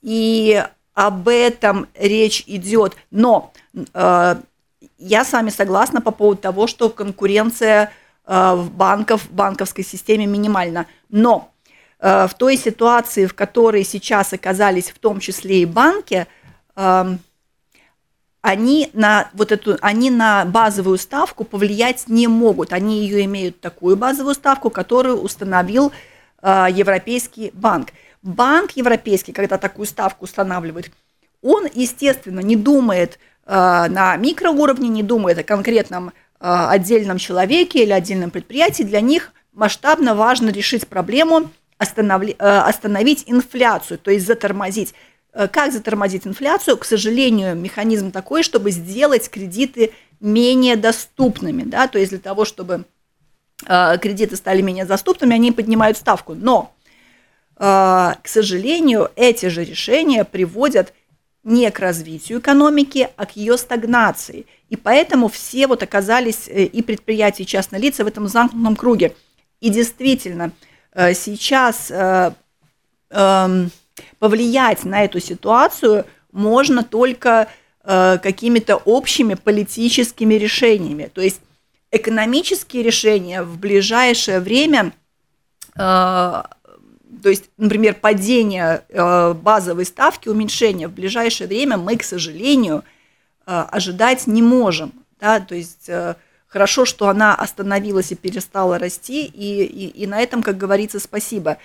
и 0.00 0.64
об 0.94 1.28
этом 1.28 1.88
речь 1.94 2.44
идет. 2.46 2.96
Но 3.10 3.52
я 4.98 5.24
с 5.24 5.32
вами 5.32 5.48
согласна 5.48 6.02
по 6.02 6.10
поводу 6.10 6.42
того, 6.42 6.66
что 6.66 6.90
конкуренция 6.90 7.92
в 8.26 8.68
банков, 8.74 9.22
в 9.22 9.32
банковской 9.32 9.84
системе 9.84 10.26
минимальна. 10.26 10.86
Но 11.08 11.50
в 11.98 12.30
той 12.36 12.58
ситуации, 12.58 13.24
в 13.24 13.32
которой 13.32 13.84
сейчас 13.84 14.34
оказались 14.34 14.90
в 14.90 14.98
том 14.98 15.18
числе 15.18 15.62
и 15.62 15.66
банки, 15.66 16.26
эм, 16.76 17.20
они 18.42 18.90
на 18.92 19.30
вот 19.34 19.52
эту, 19.52 19.78
они 19.80 20.10
на 20.10 20.44
базовую 20.44 20.98
ставку 20.98 21.44
повлиять 21.44 22.04
не 22.08 22.26
могут. 22.26 22.72
Они 22.72 23.00
ее 23.00 23.24
имеют 23.24 23.60
такую 23.60 23.96
базовую 23.96 24.34
ставку, 24.34 24.68
которую 24.68 25.20
установил 25.20 25.92
э, 26.42 26.66
Европейский 26.70 27.52
банк. 27.54 27.90
Банк 28.22 28.72
европейский, 28.72 29.32
когда 29.32 29.58
такую 29.58 29.86
ставку 29.86 30.24
устанавливает, 30.24 30.90
он, 31.40 31.68
естественно, 31.72 32.40
не 32.40 32.56
думает 32.56 33.18
э, 33.46 33.52
на 33.88 34.16
микроуровне, 34.16 34.88
не 34.88 35.04
думает 35.04 35.38
о 35.38 35.44
конкретном 35.44 36.08
э, 36.08 36.12
отдельном 36.40 37.18
человеке 37.18 37.82
или 37.84 37.92
отдельном 37.92 38.30
предприятии. 38.30 38.82
Для 38.82 39.00
них 39.00 39.32
масштабно 39.52 40.14
важно 40.14 40.50
решить 40.50 40.88
проблему 40.88 41.50
э, 41.78 42.34
остановить 42.38 43.24
инфляцию, 43.26 43.98
то 43.98 44.10
есть 44.10 44.26
затормозить. 44.26 44.94
Э, 45.32 45.48
как 45.48 45.72
затормозить 45.72 46.26
инфляцию? 46.26 46.76
К 46.76 46.84
сожалению, 46.84 47.56
механизм 47.56 48.10
такой, 48.10 48.42
чтобы 48.42 48.70
сделать 48.70 49.30
кредиты 49.30 49.92
менее 50.20 50.76
доступными, 50.76 51.62
да, 51.64 51.88
то 51.88 51.98
есть 51.98 52.10
для 52.10 52.20
того, 52.20 52.44
чтобы 52.44 52.84
э, 53.66 53.98
кредиты 54.00 54.36
стали 54.36 54.62
менее 54.62 54.84
доступными, 54.84 55.34
они 55.34 55.50
поднимают 55.52 55.96
ставку. 55.96 56.34
Но, 56.34 56.72
э, 57.56 57.60
к 57.60 58.28
сожалению, 58.28 59.10
эти 59.16 59.46
же 59.46 59.64
решения 59.64 60.24
приводят 60.24 60.92
не 61.44 61.68
к 61.70 61.80
развитию 61.80 62.38
экономики, 62.38 63.08
а 63.16 63.26
к 63.26 63.34
ее 63.34 63.56
стагнации. 63.58 64.46
И 64.68 64.76
поэтому 64.76 65.28
все 65.28 65.66
вот 65.66 65.82
оказались 65.82 66.46
и 66.46 66.82
предприятия, 66.82 67.42
и 67.42 67.46
частные 67.46 67.82
лица 67.82 68.04
в 68.04 68.06
этом 68.06 68.28
замкнутом 68.28 68.76
круге. 68.76 69.16
И 69.60 69.68
действительно, 69.68 70.52
сейчас 70.94 71.90
эм, 73.10 73.70
повлиять 74.18 74.84
на 74.84 75.04
эту 75.04 75.20
ситуацию 75.20 76.04
можно 76.32 76.82
только 76.82 77.48
э, 77.84 78.18
какими-то 78.18 78.76
общими 78.76 79.34
политическими 79.34 80.34
решениями. 80.34 81.10
То 81.12 81.20
есть 81.20 81.40
экономические 81.90 82.82
решения 82.82 83.42
в 83.42 83.58
ближайшее 83.58 84.40
время, 84.40 84.92
э, 85.74 85.78
то 85.78 87.28
есть, 87.28 87.50
например, 87.58 87.94
падение 87.94 88.84
э, 88.88 89.34
базовой 89.34 89.84
ставки, 89.84 90.28
уменьшение 90.28 90.88
в 90.88 90.92
ближайшее 90.92 91.46
время 91.46 91.76
мы, 91.76 91.96
к 91.96 92.02
сожалению, 92.02 92.82
ожидать 93.44 94.28
не 94.28 94.40
можем. 94.40 94.92
Да? 95.20 95.40
То 95.40 95.56
есть 95.56 95.90
хорошо, 96.46 96.84
что 96.84 97.08
она 97.08 97.34
остановилась 97.34 98.12
и 98.12 98.14
перестала 98.14 98.78
расти, 98.78 99.24
и, 99.24 99.64
и, 99.64 99.88
и 99.88 100.06
на 100.06 100.20
этом, 100.20 100.42
как 100.44 100.58
говорится, 100.58 101.00
спасибо. 101.00 101.58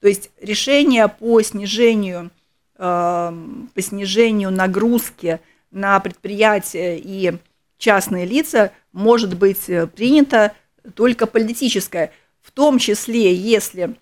То 0.00 0.08
есть 0.08 0.30
решение 0.40 1.08
по 1.08 1.40
снижению, 1.42 2.30
эм, 2.76 3.70
по 3.74 3.82
снижению 3.82 4.50
нагрузки 4.50 5.40
на 5.70 5.98
предприятия 6.00 6.98
и 6.98 7.38
частные 7.78 8.24
лица 8.24 8.72
может 8.92 9.36
быть 9.36 9.68
э, 9.68 9.86
принято 9.86 10.52
только 10.94 11.26
политическое, 11.26 12.12
в 12.40 12.50
том 12.52 12.78
числе, 12.78 13.34
если 13.34 13.96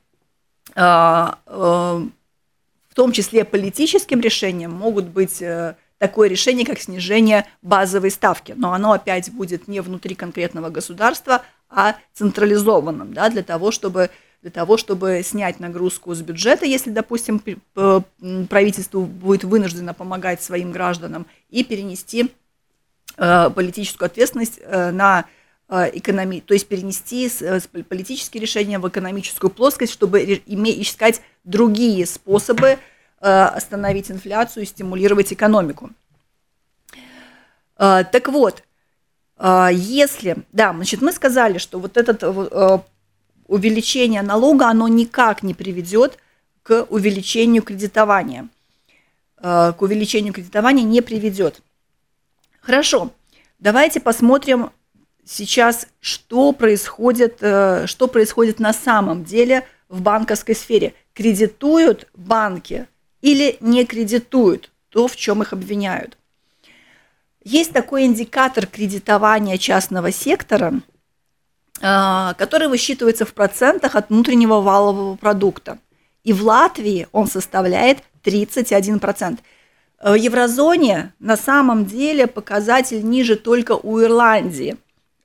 э, 0.74 0.80
э, 0.80 1.32
в 1.46 2.94
том 2.94 3.12
числе 3.12 3.44
политическим 3.44 4.20
решением 4.20 4.72
могут 4.72 5.06
быть 5.06 5.42
такое 5.96 6.28
решение, 6.28 6.66
как 6.66 6.78
снижение 6.78 7.46
базовой 7.62 8.10
ставки. 8.10 8.52
Но 8.54 8.74
оно 8.74 8.92
опять 8.92 9.30
будет 9.32 9.66
не 9.66 9.80
внутри 9.80 10.14
конкретного 10.14 10.68
государства, 10.68 11.42
а 11.70 11.96
централизованным, 12.12 13.14
да, 13.14 13.30
для 13.30 13.42
того, 13.42 13.70
чтобы 13.70 14.10
для 14.42 14.50
того, 14.50 14.76
чтобы 14.76 15.22
снять 15.24 15.60
нагрузку 15.60 16.12
с 16.14 16.20
бюджета, 16.20 16.66
если, 16.66 16.90
допустим, 16.90 17.40
правительство 18.48 19.00
будет 19.00 19.44
вынуждено 19.44 19.94
помогать 19.94 20.42
своим 20.42 20.72
гражданам, 20.72 21.26
и 21.48 21.62
перенести 21.62 22.32
э, 23.16 23.50
политическую 23.50 24.06
ответственность 24.06 24.58
э, 24.60 24.90
на 24.90 25.26
э, 25.68 25.90
экономи... 25.94 26.40
то 26.40 26.54
есть 26.54 26.66
перенести 26.66 27.30
политические 27.88 28.42
решения 28.42 28.80
в 28.80 28.88
экономическую 28.88 29.50
плоскость, 29.50 29.92
чтобы 29.92 30.20
искать 30.22 31.22
другие 31.44 32.04
способы 32.06 32.78
остановить 33.20 34.10
инфляцию 34.10 34.64
и 34.64 34.66
стимулировать 34.66 35.32
экономику. 35.32 35.90
Так 37.76 38.28
вот, 38.28 38.64
если, 39.40 40.38
да, 40.50 40.72
значит, 40.72 41.02
мы 41.02 41.12
сказали, 41.12 41.58
что 41.58 41.78
вот 41.78 41.96
это 41.96 42.82
увеличение 43.52 44.22
налога, 44.22 44.68
оно 44.68 44.88
никак 44.88 45.42
не 45.42 45.52
приведет 45.52 46.18
к 46.62 46.86
увеличению 46.88 47.62
кредитования. 47.62 48.48
К 49.36 49.76
увеличению 49.78 50.32
кредитования 50.32 50.84
не 50.84 51.02
приведет. 51.02 51.60
Хорошо, 52.60 53.12
давайте 53.58 54.00
посмотрим 54.00 54.70
сейчас, 55.24 55.86
что 56.00 56.52
происходит, 56.52 57.38
что 57.38 58.08
происходит 58.08 58.58
на 58.58 58.72
самом 58.72 59.24
деле 59.24 59.66
в 59.88 60.00
банковской 60.00 60.54
сфере. 60.54 60.94
Кредитуют 61.12 62.08
банки 62.14 62.86
или 63.20 63.58
не 63.60 63.84
кредитуют 63.84 64.70
то, 64.88 65.08
в 65.08 65.16
чем 65.16 65.42
их 65.42 65.52
обвиняют. 65.52 66.16
Есть 67.44 67.72
такой 67.72 68.04
индикатор 68.04 68.66
кредитования 68.66 69.58
частного 69.58 70.12
сектора, 70.12 70.80
который 71.80 72.68
высчитывается 72.68 73.24
в 73.24 73.34
процентах 73.34 73.96
от 73.96 74.10
внутреннего 74.10 74.60
валового 74.60 75.16
продукта. 75.16 75.78
И 76.22 76.32
в 76.32 76.44
Латвии 76.44 77.08
он 77.12 77.26
составляет 77.26 77.98
31%. 78.22 79.38
В 80.02 80.14
еврозоне 80.14 81.12
на 81.18 81.36
самом 81.36 81.86
деле 81.86 82.26
показатель 82.26 83.04
ниже 83.04 83.36
только 83.36 83.72
у 83.72 84.00
Ирландии 84.00 84.76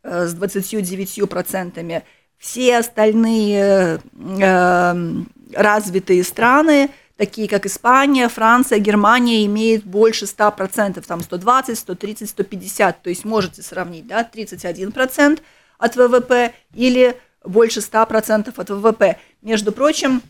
э, 0.03 0.25
с 0.25 0.35
29%. 0.35 2.03
Все 2.37 2.77
остальные 2.77 3.99
э, 4.39 4.95
развитые 5.53 6.23
страны– 6.23 6.89
такие 7.17 7.47
как 7.49 7.65
Испания, 7.65 8.29
Франция, 8.29 8.79
Германия, 8.79 9.45
имеют 9.45 9.83
больше 9.83 10.25
100%, 10.25 11.03
там 11.05 11.21
120, 11.21 11.77
130, 11.77 12.29
150, 12.29 13.01
то 13.01 13.09
есть 13.09 13.25
можете 13.25 13.61
сравнить, 13.63 14.07
да, 14.07 14.27
31% 14.31 15.41
от 15.77 15.95
ВВП 15.95 16.53
или 16.73 17.15
больше 17.43 17.79
100% 17.79 18.53
от 18.55 18.69
ВВП. 18.69 19.17
Между 19.41 19.71
прочим, 19.71 20.21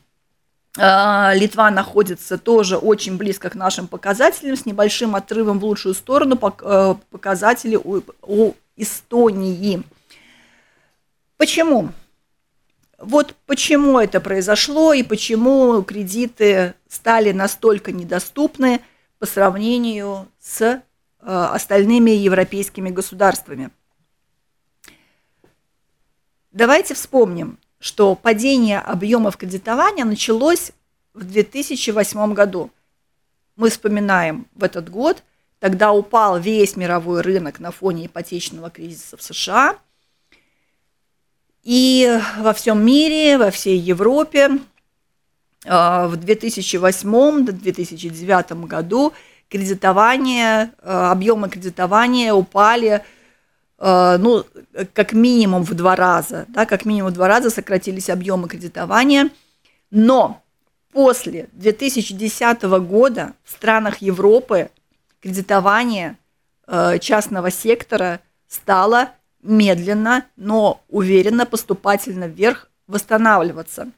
а, 0.80 1.34
Литва 1.34 1.72
находится 1.72 2.38
тоже 2.38 2.78
очень 2.78 3.18
близко 3.18 3.50
к 3.50 3.56
нашим 3.56 3.88
показателям, 3.88 4.56
с 4.56 4.66
небольшим 4.66 5.16
отрывом 5.16 5.60
в 5.60 5.66
лучшую 5.66 5.96
сторону 5.96 6.40
э, 6.62 6.96
показатели 7.10 7.76
у, 7.76 8.54
Эстонии. 8.80 9.82
Почему? 11.38 11.90
Вот 13.00 13.34
почему 13.48 14.00
это 14.00 14.22
произошло 14.22 14.94
и 14.94 15.02
почему 15.02 15.82
кредиты 15.82 16.76
стали 16.88 17.32
настолько 17.32 17.92
недоступны 17.92 18.82
по 19.18 19.26
сравнению 19.26 20.28
с 20.40 20.62
э, 20.62 20.82
остальными 21.22 22.12
европейскими 22.12 22.92
государствами. 22.92 23.72
Давайте 26.58 26.96
вспомним, 26.96 27.60
что 27.80 28.16
падение 28.16 28.80
объемов 28.80 29.38
кредитования 29.38 30.06
началось 30.06 30.72
в 31.14 31.24
2008 31.24 32.34
году. 32.34 32.72
Мы 33.56 33.70
вспоминаем 33.70 34.48
в 34.56 34.64
этот 34.64 34.90
год, 34.90 35.22
тогда 35.60 35.94
упал 35.94 36.40
весь 36.40 36.76
мировой 36.76 37.22
рынок 37.22 37.60
на 37.60 37.72
фоне 37.72 38.08
ипотечного 38.08 38.72
кризиса 38.72 39.18
в 39.18 39.22
США– 39.22 39.78
и 41.68 42.20
во 42.38 42.54
всем 42.54 42.86
мире, 42.86 43.38
во 43.38 43.52
всей 43.52 43.78
Европе 43.78 44.52
а, 45.66 46.08
в 46.08 46.14
2008-2009 46.14 48.66
году 48.68 49.12
кредитование, 49.50 50.72
а, 50.82 51.12
объемы 51.12 51.50
кредитования 51.50 52.32
упали 52.32 53.04
ну, 53.80 54.46
как 54.94 55.14
минимум 55.14 55.64
в 55.64 55.74
два 55.74 55.96
раза, 55.96 56.46
да, 56.50 56.66
как 56.66 56.86
минимум 56.86 57.12
в 57.12 57.14
два 57.14 57.28
раза 57.28 57.50
сократились 57.50 58.10
объемы 58.10 58.48
кредитования, 58.48 59.30
но 59.92 60.42
после 60.92 61.48
2010 61.54 62.64
года 62.64 63.34
в 63.44 63.52
странах 63.52 64.02
Европы 64.02 64.72
кредитование 65.22 66.18
частного 67.00 67.52
сектора 67.52 68.20
стало 68.48 69.12
медленно, 69.44 70.26
но 70.36 70.82
уверенно, 70.90 71.46
поступательно 71.46 72.26
вверх 72.26 72.70
восстанавливаться. 72.88 73.92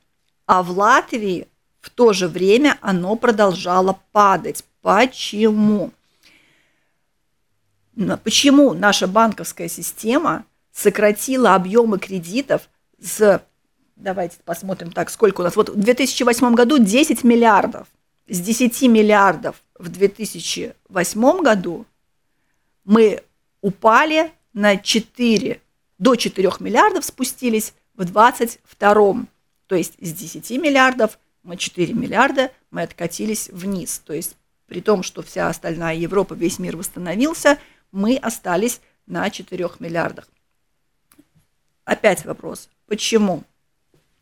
А 0.46 0.62
в 0.62 0.72
Латвии 0.72 1.48
в 1.80 1.90
то 1.90 2.12
же 2.12 2.28
время 2.28 2.78
оно 2.82 3.16
продолжало 3.16 3.98
падать. 4.12 4.66
Почему? 4.82 5.92
Почему 8.24 8.74
наша 8.74 9.08
банковская 9.08 9.68
система 9.68 10.46
сократила 10.72 11.56
объемы 11.56 12.00
кредитов 12.00 12.70
с, 12.98 13.44
давайте 13.98 14.38
посмотрим 14.46 14.92
так, 14.92 15.10
сколько 15.10 15.42
у 15.42 15.44
нас, 15.44 15.58
вот 15.58 15.70
в 15.70 15.78
2008 15.78 16.54
году 16.54 16.78
10 16.78 17.24
миллиардов, 17.26 17.88
с 18.30 18.40
10 18.40 18.84
миллиардов 18.84 19.62
в 19.78 19.90
2008 19.90 21.42
году 21.42 21.86
мы 22.86 23.22
упали 23.62 24.32
на 24.54 24.78
4, 24.78 25.60
до 25.98 26.16
4 26.16 26.52
миллиардов 26.62 27.04
спустились 27.04 27.74
в 27.96 28.06
22 28.06 29.26
То 29.68 29.76
есть 29.76 29.96
с 30.00 30.14
10 30.14 30.50
миллиардов 30.52 31.20
мы 31.44 31.58
4 31.58 31.94
миллиарда 31.94 32.52
мы 32.72 32.84
откатились 32.84 33.50
вниз. 33.50 34.00
То 34.06 34.14
есть 34.14 34.38
при 34.68 34.80
том, 34.82 35.04
что 35.04 35.22
вся 35.22 35.50
остальная 35.50 35.96
Европа, 35.96 36.34
весь 36.34 36.60
мир 36.60 36.78
восстановился, 36.78 37.58
мы 37.92 38.18
остались 38.18 38.82
на 39.06 39.30
4 39.30 39.70
миллиардах. 39.80 40.28
Опять 41.86 42.26
вопрос, 42.26 42.70
почему? 42.88 43.44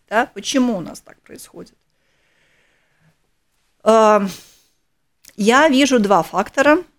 Да, 0.09 0.25
почему 0.27 0.77
у 0.77 0.81
нас 0.81 1.01
так 1.01 1.19
происходит? 1.21 1.75
Я 3.83 4.29
вижу 5.69 5.99
два 5.99 6.23
фактора– 6.23 6.83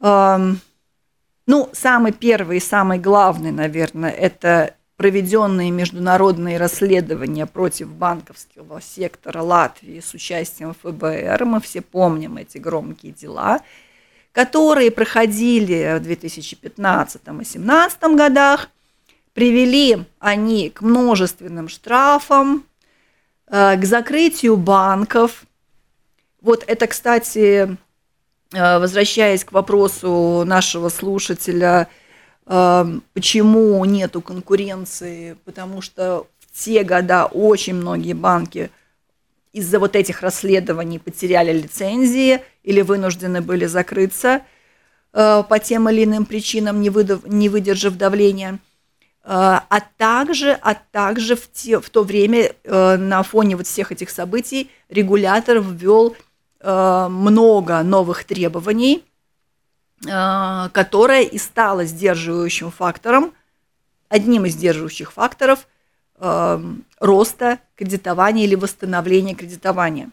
ну, 0.00 1.70
самый 1.72 2.12
первый 2.12 2.58
и 2.58 2.60
самый 2.60 2.98
главный, 2.98 3.52
наверное, 3.52 4.10
это 4.10 4.74
проведенные 4.96 5.70
международные 5.70 6.58
расследования 6.58 7.46
против 7.46 7.88
банковского 7.88 8.80
сектора 8.80 9.42
Латвии 9.42 10.00
с 10.00 10.14
участием 10.14 10.74
ФБР. 10.74 11.44
Мы 11.44 11.60
все 11.60 11.82
помним 11.82 12.38
эти 12.38 12.58
громкие 12.58 13.12
дела, 13.12 13.60
которые 14.36 14.90
проходили 14.90 15.98
в 15.98 16.02
2015 16.02 17.16
и 17.16 17.24
2017 17.24 18.02
годах. 18.16 18.68
Привели 19.32 20.04
они 20.20 20.70
к 20.70 20.82
множественным 20.82 21.68
штрафам, 21.68 22.64
э, 23.48 23.76
к 23.76 23.84
закрытию 23.84 24.56
банков. 24.56 25.46
Вот 26.40 26.62
это, 26.68 26.86
кстати, 26.86 27.76
Э, 28.52 28.78
возвращаясь 28.78 29.44
к 29.44 29.52
вопросу 29.52 30.44
нашего 30.46 30.88
слушателя, 30.88 31.88
э, 32.46 32.84
почему 33.12 33.84
нету 33.84 34.20
конкуренции, 34.20 35.36
потому 35.44 35.82
что 35.82 36.28
в 36.38 36.64
те 36.64 36.84
года 36.84 37.26
очень 37.26 37.74
многие 37.74 38.12
банки 38.12 38.70
из-за 39.56 39.78
вот 39.78 39.96
этих 39.96 40.22
расследований 40.22 40.98
потеряли 40.98 41.52
лицензии 41.52 42.42
или 42.62 42.80
вынуждены 42.82 43.40
были 43.40 43.66
закрыться 43.66 44.42
э, 45.12 45.42
по 45.48 45.58
тем 45.58 45.88
или 45.88 46.04
иным 46.04 46.26
причинам, 46.26 46.80
не, 46.80 46.90
выдав, 46.90 47.26
не 47.26 47.48
выдержав 47.48 47.96
давления. 47.96 48.58
А 49.28 49.80
также, 49.96 50.52
а 50.52 50.74
также 50.74 51.34
в, 51.34 51.50
те, 51.50 51.80
в 51.80 51.90
то 51.90 52.04
время 52.04 52.52
на 52.64 53.24
фоне 53.24 53.56
вот 53.56 53.66
всех 53.66 53.90
этих 53.90 54.10
событий 54.10 54.70
регулятор 54.88 55.58
ввел 55.58 56.14
Э, 56.68 57.06
много 57.08 57.82
новых 57.84 58.24
требований, 58.24 59.04
э, 60.04 60.68
которое 60.72 61.22
и 61.22 61.38
стало 61.38 61.84
сдерживающим 61.84 62.72
фактором, 62.72 63.32
одним 64.08 64.46
из 64.46 64.54
сдерживающих 64.54 65.12
факторов 65.12 65.60
э, 65.60 65.66
роста 66.18 67.58
кредитования 67.76 68.44
или 68.44 68.54
восстановления 68.54 69.34
кредитования. 69.34 70.10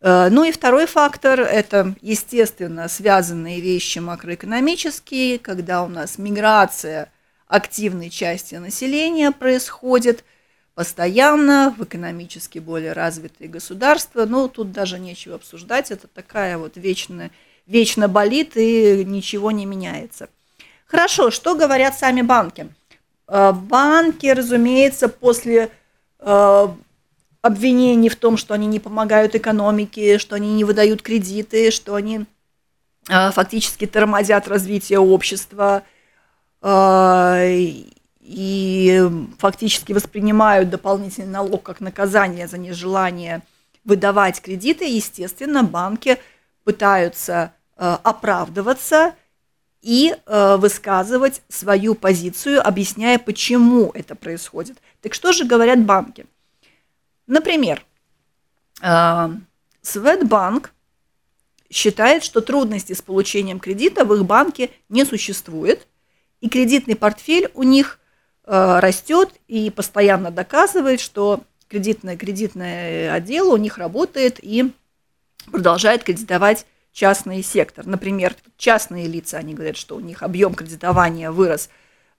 Ну 0.00 0.44
и 0.44 0.52
второй 0.52 0.86
фактор– 0.86 1.40
это, 1.42 1.94
естественно, 2.00 2.88
связанные 2.88 3.60
вещи 3.60 3.98
макроэкономические, 3.98 5.38
когда 5.38 5.82
у 5.82 5.88
нас 5.88 6.18
миграция 6.18 7.10
активной 7.46 8.10
части 8.10 8.56
населения 8.56 9.32
происходит– 9.32 10.24
постоянно 10.78 11.74
в 11.76 11.82
экономически 11.82 12.60
более 12.60 12.92
развитые 12.92 13.48
государства. 13.48 14.26
Но 14.26 14.46
тут 14.46 14.70
даже 14.70 15.00
нечего 15.00 15.34
обсуждать, 15.34 15.90
это 15.90 16.06
такая 16.06 16.56
вот 16.56 16.76
вечно, 16.76 17.32
вечно 17.66 18.06
болит 18.06 18.52
и 18.56 19.04
ничего 19.04 19.50
не 19.50 19.66
меняется. 19.66 20.28
Хорошо, 20.86 21.32
что 21.32 21.56
говорят 21.56 21.98
сами 21.98 22.22
банки? 22.22 22.68
Э, 23.28 23.52
банки, 23.52 24.26
разумеется, 24.26 25.08
после 25.08 25.70
э, 26.18 26.68
обвинений 27.42 28.08
в 28.08 28.16
том, 28.16 28.36
что 28.38 28.54
они 28.54 28.66
не 28.66 28.80
помогают 28.80 29.34
экономике, 29.34 30.18
что 30.18 30.34
они 30.36 30.54
не 30.54 30.64
выдают 30.64 31.02
кредиты, 31.02 31.70
что 31.70 31.94
они 31.94 32.24
э, 33.08 33.30
фактически 33.30 33.86
тормозят 33.86 34.48
развитие 34.48 34.98
общества 34.98 35.82
и 38.20 39.08
фактически 39.38 39.92
воспринимают 39.92 40.70
дополнительный 40.70 41.28
налог 41.28 41.62
как 41.62 41.80
наказание 41.80 42.48
за 42.48 42.58
нежелание 42.58 43.42
выдавать 43.84 44.42
кредиты, 44.42 44.84
естественно, 44.84 45.62
банки 45.62 46.18
пытаются 46.64 47.52
оправдываться 47.76 49.14
и 49.82 50.14
высказывать 50.26 51.42
свою 51.48 51.94
позицию, 51.94 52.66
объясняя, 52.66 53.18
почему 53.18 53.90
это 53.94 54.14
происходит. 54.14 54.78
Так 55.00 55.14
что 55.14 55.32
же 55.32 55.44
говорят 55.44 55.84
банки? 55.84 56.26
Например, 57.26 57.84
Светбанк 59.82 60.72
считает, 61.70 62.24
что 62.24 62.40
трудности 62.40 62.92
с 62.92 63.02
получением 63.02 63.60
кредита 63.60 64.04
в 64.04 64.14
их 64.14 64.24
банке 64.24 64.70
не 64.88 65.04
существует, 65.04 65.86
и 66.40 66.48
кредитный 66.48 66.96
портфель 66.96 67.50
у 67.54 67.62
них 67.62 67.98
э, 68.44 68.78
растет 68.80 69.34
и 69.48 69.70
постоянно 69.70 70.30
доказывает, 70.30 71.00
что 71.00 71.42
кредитный, 71.68 72.16
кредитный 72.16 73.10
отдел 73.12 73.52
у 73.52 73.56
них 73.56 73.76
работает 73.78 74.38
и 74.42 74.72
продолжает 75.50 76.04
кредитовать 76.04 76.64
частный 76.98 77.44
сектор. 77.44 77.86
Например, 77.86 78.34
частные 78.56 79.06
лица, 79.06 79.38
они 79.38 79.54
говорят, 79.54 79.76
что 79.76 79.94
у 79.94 80.00
них 80.00 80.24
объем 80.24 80.54
кредитования 80.54 81.30
вырос 81.30 81.70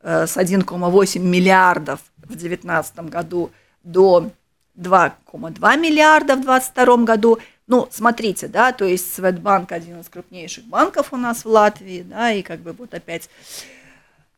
э, 0.01 0.25
с 0.25 0.37
1,8 0.37 1.19
миллиардов 1.19 1.99
в 2.15 2.27
2019 2.27 2.99
году 3.09 3.51
до 3.83 4.31
2,2 4.77 5.77
миллиарда 5.77 6.35
в 6.35 6.45
2022 6.45 6.97
году. 7.03 7.39
Ну, 7.67 7.89
смотрите, 7.91 8.47
да, 8.47 8.71
то 8.71 8.85
есть 8.85 9.13
Светбанк 9.13 9.73
один 9.73 9.99
из 9.99 10.07
крупнейших 10.07 10.63
банков 10.63 11.11
у 11.11 11.17
нас 11.17 11.43
в 11.43 11.49
Латвии, 11.49 12.03
да, 12.03 12.31
и 12.31 12.41
как 12.41 12.61
бы 12.61 12.71
вот 12.71 12.93
опять 12.93 13.29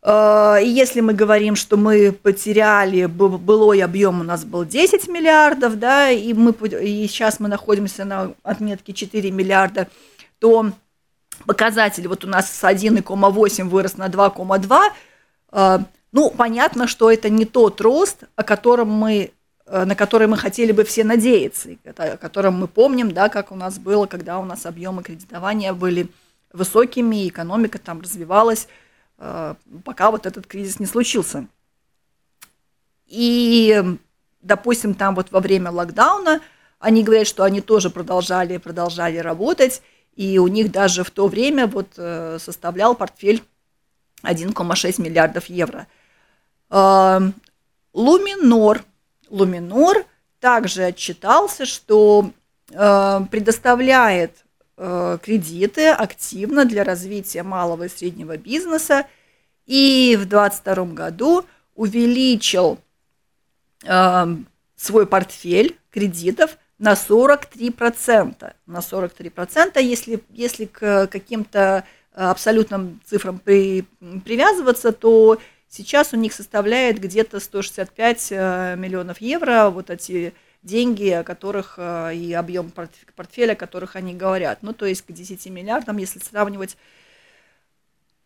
э, 0.01 0.57
и 0.63 0.67
если 0.67 1.01
мы 1.01 1.13
говорим, 1.13 1.55
что 1.55 1.77
мы 1.77 2.11
потеряли, 2.11 3.05
былой 3.05 3.83
объем 3.83 4.21
у 4.21 4.23
нас 4.23 4.43
был 4.43 4.65
10 4.65 5.07
миллиардов, 5.07 5.77
да, 5.77 6.09
и, 6.09 6.33
мы, 6.33 6.51
и 6.81 7.07
сейчас 7.07 7.39
мы 7.39 7.47
находимся 7.47 8.05
на 8.05 8.33
отметке 8.41 8.91
4 8.91 9.29
миллиарда, 9.29 9.87
то 10.41 10.73
показатель 11.45 12.09
вот 12.09 12.25
у 12.25 12.27
нас 12.27 12.51
с 12.51 12.63
1,8 12.63 13.69
вырос 13.69 13.95
на 13.95 14.09
2,2, 14.09 14.91
э, 15.53 15.79
ну, 16.11 16.29
понятно, 16.29 16.87
что 16.87 17.09
это 17.09 17.29
не 17.29 17.45
тот 17.45 17.79
рост, 17.79 18.25
о 18.35 18.43
котором 18.43 18.89
мы 18.89 19.31
Э, 19.73 19.85
на 19.85 19.95
который 19.95 20.27
мы 20.27 20.35
хотели 20.35 20.73
бы 20.73 20.83
все 20.83 21.05
надеяться, 21.05 21.69
о 21.95 22.17
котором 22.17 22.55
мы 22.55 22.67
помним, 22.67 23.13
да, 23.13 23.29
как 23.29 23.53
у 23.53 23.55
нас 23.55 23.79
было, 23.79 24.05
когда 24.05 24.37
у 24.37 24.43
нас 24.43 24.65
объемы 24.65 25.01
кредитования 25.01 25.71
были 25.71 26.09
высокими, 26.51 27.29
экономика 27.29 27.79
там 27.79 28.01
развивалась, 28.01 28.67
э, 29.17 29.55
пока 29.85 30.11
вот 30.11 30.25
этот 30.25 30.45
кризис 30.45 30.81
не 30.81 30.85
случился. 30.85 31.47
И, 33.07 33.81
допустим, 34.41 34.93
там 34.93 35.15
вот 35.15 35.31
во 35.31 35.39
время 35.39 35.71
локдауна 35.71 36.41
они 36.79 37.01
говорят, 37.01 37.27
что 37.27 37.43
они 37.43 37.61
тоже 37.61 37.89
продолжали, 37.89 38.57
продолжали 38.57 39.19
работать, 39.19 39.81
и 40.15 40.37
у 40.39 40.47
них 40.47 40.71
даже 40.71 41.03
в 41.03 41.11
то 41.11 41.27
время 41.27 41.67
вот 41.67 41.87
э, 41.97 42.37
составлял 42.39 42.95
портфель 42.95 43.43
1,6 44.23 45.01
миллиардов 45.01 45.45
евро. 45.45 45.87
Луминор– 47.93 48.83
Луминор 49.31 50.05
также 50.39 50.83
отчитался, 50.83 51.65
что 51.65 52.31
э, 52.69 53.19
предоставляет 53.31 54.43
э, 54.77 55.17
кредиты 55.23 55.87
активно 55.87 56.65
для 56.65 56.83
развития 56.83 57.43
малого 57.43 57.83
и 57.83 57.89
среднего 57.89 58.37
бизнеса 58.37 59.07
и 59.65 60.17
в 60.19 60.27
2022 60.27 60.85
году 60.93 61.45
увеличил 61.75 62.77
э, 63.85 64.25
свой 64.75 65.07
портфель 65.07 65.77
кредитов 65.89 66.57
на 66.81 66.93
43%. 66.93 68.53
На 68.65 68.79
43%, 68.79 69.81
если, 69.81 70.21
если 70.29 70.65
к 70.65 71.07
каким-то 71.07 71.85
абсолютным 72.13 72.99
цифрам 73.05 73.39
при, 73.39 73.85
привязываться, 74.25 74.91
то 74.91 75.39
Сейчас 75.73 76.11
у 76.11 76.17
них 76.17 76.33
составляет 76.33 76.99
где-то 76.99 77.39
165 77.39 78.27
э, 78.31 78.75
миллионов 78.77 79.21
евро, 79.21 79.69
вот 79.69 79.89
эти 79.89 80.33
деньги, 80.63 81.07
о 81.07 81.23
которых 81.23 81.75
э, 81.77 82.13
и 82.13 82.33
объем 82.33 82.73
портфеля, 83.15 83.53
о 83.53 83.55
которых 83.55 83.95
они 83.95 84.13
говорят. 84.13 84.63
Ну, 84.63 84.73
то 84.73 84.85
есть 84.85 85.03
к 85.03 85.13
10 85.13 85.45
миллиардам, 85.45 85.95
если 85.95 86.19
сравнивать, 86.19 86.75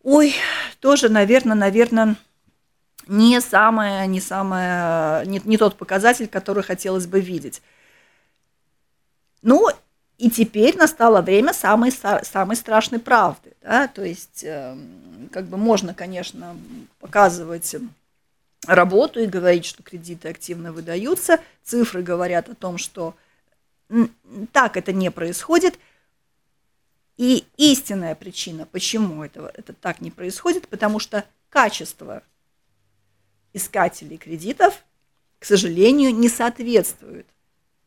ой, 0.02 0.34
тоже, 0.80 1.08
наверное, 1.08 1.56
наверное, 1.56 2.16
не 3.08 3.40
самое, 3.42 4.08
не 4.08 4.22
самое, 4.22 5.28
не, 5.28 5.40
не 5.46 5.58
тот 5.60 5.78
показатель, 5.78 6.28
который 6.28 6.64
хотелось 6.64 7.06
бы 7.06 7.20
видеть. 7.20 7.62
Ну, 9.46 9.70
и 10.18 10.32
теперь 10.32 10.76
настало 10.76 11.22
время 11.22 11.54
самой, 11.54 11.92
самой 11.92 12.56
страшной 12.56 13.00
правды. 13.00 13.54
Да? 13.62 13.88
То 13.88 14.04
есть, 14.04 14.44
эм, 14.44 15.30
как 15.32 15.46
бы 15.46 15.58
можно, 15.58 15.94
конечно, 15.94 16.58
показывать 17.00 17.76
работу 18.66 19.20
и 19.20 19.28
говорить, 19.28 19.66
что 19.66 19.84
кредиты 19.84 20.30
активно 20.30 20.74
выдаются. 20.74 21.40
Цифры 21.64 22.02
говорят 22.02 22.50
о 22.50 22.56
том, 22.56 22.80
что 22.80 23.16
так 24.52 24.78
это 24.78 24.92
не 24.92 25.12
происходит. 25.12 25.78
И 27.18 27.46
истинная 27.58 28.16
причина, 28.16 28.66
почему 28.66 29.24
это, 29.24 29.52
это 29.54 29.74
так 29.74 30.02
не 30.02 30.10
происходит, 30.10 30.68
потому 30.70 30.98
что 30.98 31.24
качество 31.50 32.24
искателей 33.54 34.18
кредитов, 34.18 34.84
к 35.38 35.46
сожалению, 35.46 36.16
не 36.16 36.30
соответствует 36.30 37.28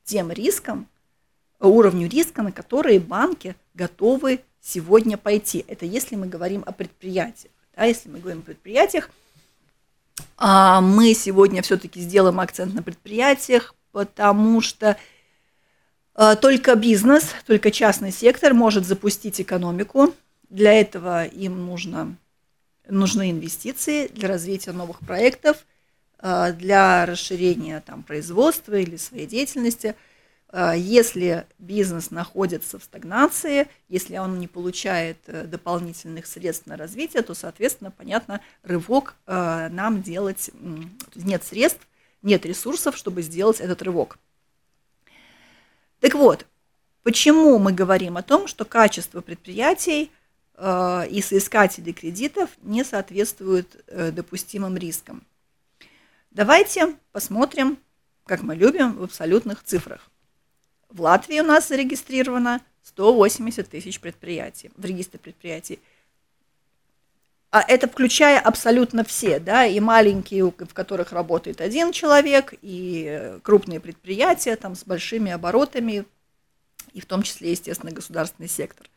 тем 0.05 0.31
рискам, 0.31 0.87
уровню 1.67 2.09
риска, 2.09 2.43
на 2.43 2.53
которые 2.53 3.01
банки 3.01 3.57
готовы 3.75 4.41
сегодня 4.61 5.17
пойти. 5.17 5.65
Это 5.69 5.87
если 5.87 6.17
мы 6.17 6.27
говорим 6.27 6.63
о 6.67 6.73
предприятиях. 6.73 7.53
Да, 7.77 7.85
если 7.85 8.09
мы 8.09 8.19
говорим 8.19 8.41
о 8.41 8.43
предприятиях, 8.43 9.11
а, 10.37 10.81
мы 10.81 11.15
сегодня 11.15 11.63
все-таки 11.63 12.01
сделаем 12.01 12.41
акцент 12.41 12.75
на 12.75 12.83
предприятиях, 12.83 13.75
потому 13.93 14.61
что 14.61 14.97
а, 16.15 16.37
только 16.37 16.75
бизнес, 16.75 17.31
только 17.47 17.71
частный 17.71 18.13
сектор 18.13 18.55
может 18.55 18.87
запустить 18.87 19.41
экономику. 19.41 20.15
Для 20.49 20.73
этого 20.73 21.25
им 21.25 21.67
нужно, 21.67 22.17
нужны 22.89 23.31
инвестиции 23.31 24.09
для 24.09 24.29
развития 24.29 24.73
новых 24.73 25.01
проектов, 25.01 25.65
а, 26.19 26.53
для 26.53 27.07
расширения 27.07 27.81
там, 27.81 28.03
производства 28.03 28.75
или 28.75 28.97
своей 28.97 29.27
деятельности– 29.27 29.97
если 30.53 31.47
бизнес 31.59 32.11
находится 32.11 32.79
в 32.79 32.85
стагнации, 32.85 33.69
если 33.89 34.17
он 34.17 34.39
не 34.39 34.49
получает 34.49 35.19
э, 35.27 35.45
дополнительных 35.45 36.27
средств 36.27 36.67
на 36.67 36.79
развитие, 36.79 37.23
то, 37.23 37.35
соответственно, 37.35 37.91
понятно, 37.91 38.41
рывок 38.63 39.15
э, 39.27 39.69
нам 39.71 40.01
делать 40.01 40.51
нет 41.15 41.45
средств, 41.45 41.87
нет 42.23 42.47
ресурсов, 42.47 42.97
чтобы 42.97 43.21
сделать 43.21 43.61
этот 43.61 43.83
рывок. 43.83 44.19
Так 46.01 46.15
вот, 46.15 46.47
почему 47.03 47.59
мы 47.59 47.73
говорим 47.73 48.17
о 48.17 48.23
том, 48.23 48.47
что 48.47 48.65
качество 48.65 49.21
предприятий 49.21 50.11
э, 50.55 51.09
и 51.11 51.21
соискателей 51.21 51.93
кредитов 51.93 52.49
не 52.63 52.85
соответствует 52.85 53.85
допустимым 53.87 54.79
рискам? 54.79 55.23
Давайте 56.31 56.97
посмотрим, 57.13 57.77
как 58.25 58.41
мы 58.43 58.55
любим, 58.55 58.95
в 58.95 59.03
абсолютных 59.03 59.63
цифрах. 59.63 60.09
В 60.89 61.03
Латвии 61.03 61.41
у 61.41 61.45
нас 61.45 61.69
зарегистрировано 61.69 62.61
180 62.83 63.69
тысяч 63.69 64.01
предприятий 64.01 64.71
в 64.77 64.85
регистре 64.85 65.19
предприятий. 65.19 65.81
А 67.51 67.63
это 67.63 67.89
включая 67.89 68.39
абсолютно 68.41 69.05
все, 69.05 69.39
да, 69.39 69.65
и 69.65 69.81
маленькие, 69.81 70.45
в 70.45 70.75
которых 70.75 71.13
работает 71.13 71.61
один 71.61 71.93
человек, 71.93 72.55
и 72.61 73.39
крупные 73.43 73.81
предприятия 73.81 74.55
там 74.57 74.75
с 74.75 74.85
большими 74.85 75.33
оборотами, 75.33 76.05
и 76.93 77.01
в 77.01 77.07
том 77.07 77.23
числе, 77.23 77.53
естественно, 77.53 77.93
государственный 77.93 78.49
сектор. 78.49 78.89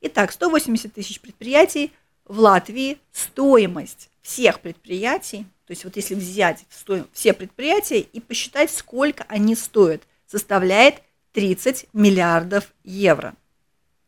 Итак, 0.00 0.32
180 0.32 0.92
тысяч 0.92 1.20
предприятий 1.20 1.92
в 2.24 2.38
Латвии, 2.40 2.98
стоимость 3.12 4.10
всех 4.22 4.60
предприятий, 4.60 5.46
то 5.66 5.72
есть 5.72 5.84
вот 5.84 5.96
если 5.96 6.14
взять 6.14 6.64
все 7.12 7.32
предприятия 7.32 8.00
и 8.00 8.20
посчитать, 8.20 8.70
сколько 8.70 9.24
они 9.28 9.54
стоят, 9.54 10.02
составляет 10.26 11.02
30 11.36 11.88
миллиардов 11.92 12.72
евро. 12.82 13.34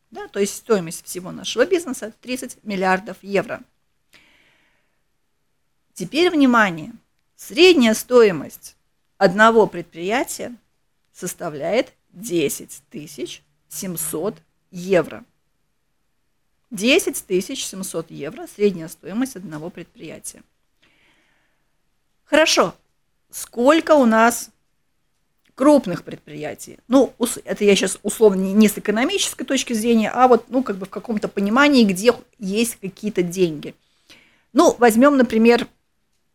Да, 0.09 0.27
то 0.29 0.39
есть 0.39 0.55
стоимость 0.55 1.05
всего 1.05 1.31
нашего 1.31 1.67
бизнеса 1.67 2.11
30 2.21 2.63
миллиардов 2.63 3.17
евро. 3.21 3.61
Теперь 5.93 6.31
внимание. 6.31 6.91
Средняя 7.35 7.93
стоимость 7.93 8.75
одного 9.19 9.67
предприятия 9.67 10.55
составляет 11.13 11.93
10 12.13 12.81
700 13.67 14.41
евро. 14.71 15.23
10 16.71 17.15
700 17.15 18.09
евро– 18.09 18.47
средняя 18.55 18.87
стоимость 18.87 19.35
одного 19.35 19.69
предприятия. 19.69 20.41
Хорошо, 22.25 22.75
сколько 23.29 23.93
у 23.93 24.07
нас 24.07 24.49
крупных 25.59 26.05
предприятий? 26.05 26.79
Ну, 26.87 27.13
это 27.43 27.65
я 27.65 27.75
сейчас 27.75 27.99
условно 28.01 28.39
не 28.39 28.69
с 28.69 28.77
экономической 28.77 29.43
точки 29.43 29.73
зрения, 29.73 30.09
а 30.09 30.29
вот, 30.29 30.45
ну, 30.47 30.63
как 30.63 30.77
бы 30.77 30.85
в 30.85 30.89
каком-то 30.89 31.27
понимании, 31.27 31.83
где 31.83 32.13
есть 32.37 32.77
какие-то 32.77 33.23
деньги. 33.23 33.75
Ну, 34.53 34.73
возьмем, 34.79 35.17
например, 35.17 35.67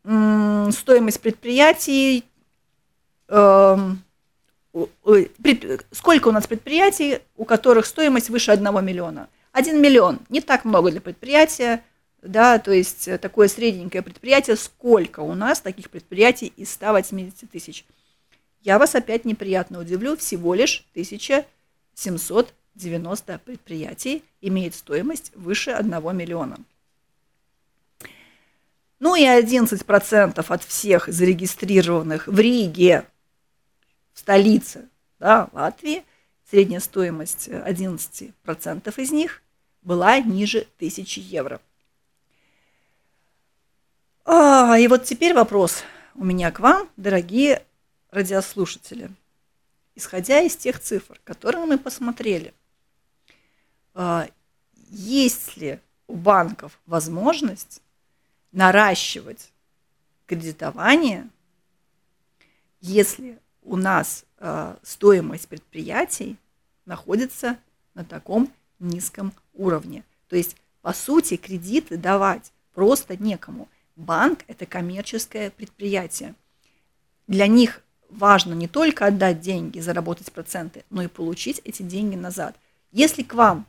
стоимость 0.03 1.23
предприятий, 1.23 2.25
эм, 3.29 4.03
сколько 5.91 6.29
у 6.29 6.33
нас 6.33 6.47
предприятий, 6.47 7.21
у 7.35 7.47
которых 7.47 7.87
стоимость 7.87 8.29
выше 8.29 8.51
1 8.51 8.85
миллиона? 8.85 9.31
1 9.53 9.81
миллион, 9.81 10.19
не 10.29 10.43
так 10.43 10.67
много 10.67 10.91
для 10.91 11.01
предприятия, 11.01 11.83
да, 12.21 12.59
то 12.59 12.73
есть 12.73 13.09
э, 13.09 13.17
такое 13.17 13.49
средненькое 13.49 14.03
предприятие, 14.03 14.57
сколько 14.57 15.21
у 15.21 15.35
нас 15.35 15.63
таких 15.63 15.89
предприятий 15.89 16.53
из 16.59 16.71
180 16.73 17.51
тысяч? 17.51 17.87
Я 18.65 18.79
вас 18.79 18.95
опять 18.95 19.27
неприятно 19.27 19.79
удивлю, 19.79 20.17
всего 20.17 20.55
лишь 20.55 20.87
1790 20.93 23.39
предприятий 23.45 24.25
имеет 24.41 24.75
стоимость 24.75 25.33
выше 25.35 25.73
1 25.73 26.17
миллиона. 26.17 26.57
Ну 29.01 29.17
и 29.17 29.25
11% 29.25 30.47
от 30.49 30.65
всех 30.65 31.09
зарегистрированных 31.09 32.27
в 32.27 32.41
Риге, 32.41 33.05
в 34.15 34.21
столице 34.21 34.89
да, 35.19 35.51
Латвии, 35.53 36.03
средняя 36.51 36.81
стоимость 36.81 37.49
11% 37.49 38.95
из 38.97 39.13
них 39.13 39.43
была 39.83 40.21
ниже 40.21 40.67
1000 40.79 41.21
евро. 41.21 41.61
А, 44.25 44.79
и 44.79 44.89
вот 44.89 45.05
теперь 45.05 45.35
вопрос 45.35 45.83
у 46.15 46.25
меня 46.25 46.51
к 46.51 46.61
вам, 46.61 46.89
дорогие 46.97 47.63
радиослушатели. 48.15 49.11
Исходя 49.97 50.41
из 50.41 50.57
тех 50.57 50.81
цифр, 50.81 51.21
которые 51.25 51.67
мы 51.67 51.79
посмотрели, 51.79 52.55
а, 53.93 54.29
есть 54.91 55.57
ли 55.57 55.81
у 56.07 56.15
банков 56.15 56.79
возможность 56.87 57.83
наращивать 58.53 59.53
кредитование, 60.27 61.29
если 62.81 63.39
у 63.63 63.77
нас 63.77 64.25
а, 64.39 64.79
стоимость 64.83 65.49
предприятий 65.49 66.37
находится 66.87 67.59
на 67.95 68.05
таком 68.05 68.53
низком 68.79 69.33
уровне. 69.55 70.05
То 70.29 70.37
есть, 70.37 70.57
по 70.83 70.93
сути, 70.93 71.37
кредиты 71.37 71.97
давать 71.97 72.53
просто 72.75 73.17
некому. 73.17 73.69
Банк– 73.97 74.45
это 74.47 74.67
коммерческое 74.67 75.51
предприятие. 75.51 76.35
Для 77.27 77.47
них 77.47 77.84
важно 78.17 78.55
не 78.55 78.69
только 78.69 79.07
отдать 79.07 79.41
деньги, 79.41 79.81
заработать 79.81 80.33
проценты, 80.33 80.85
но 80.91 81.03
и 81.03 81.09
получить 81.09 81.61
эти 81.65 81.83
деньги 81.83 82.17
назад. 82.17 82.57
Если 82.93 83.23
к 83.23 83.35
вам 83.35 83.67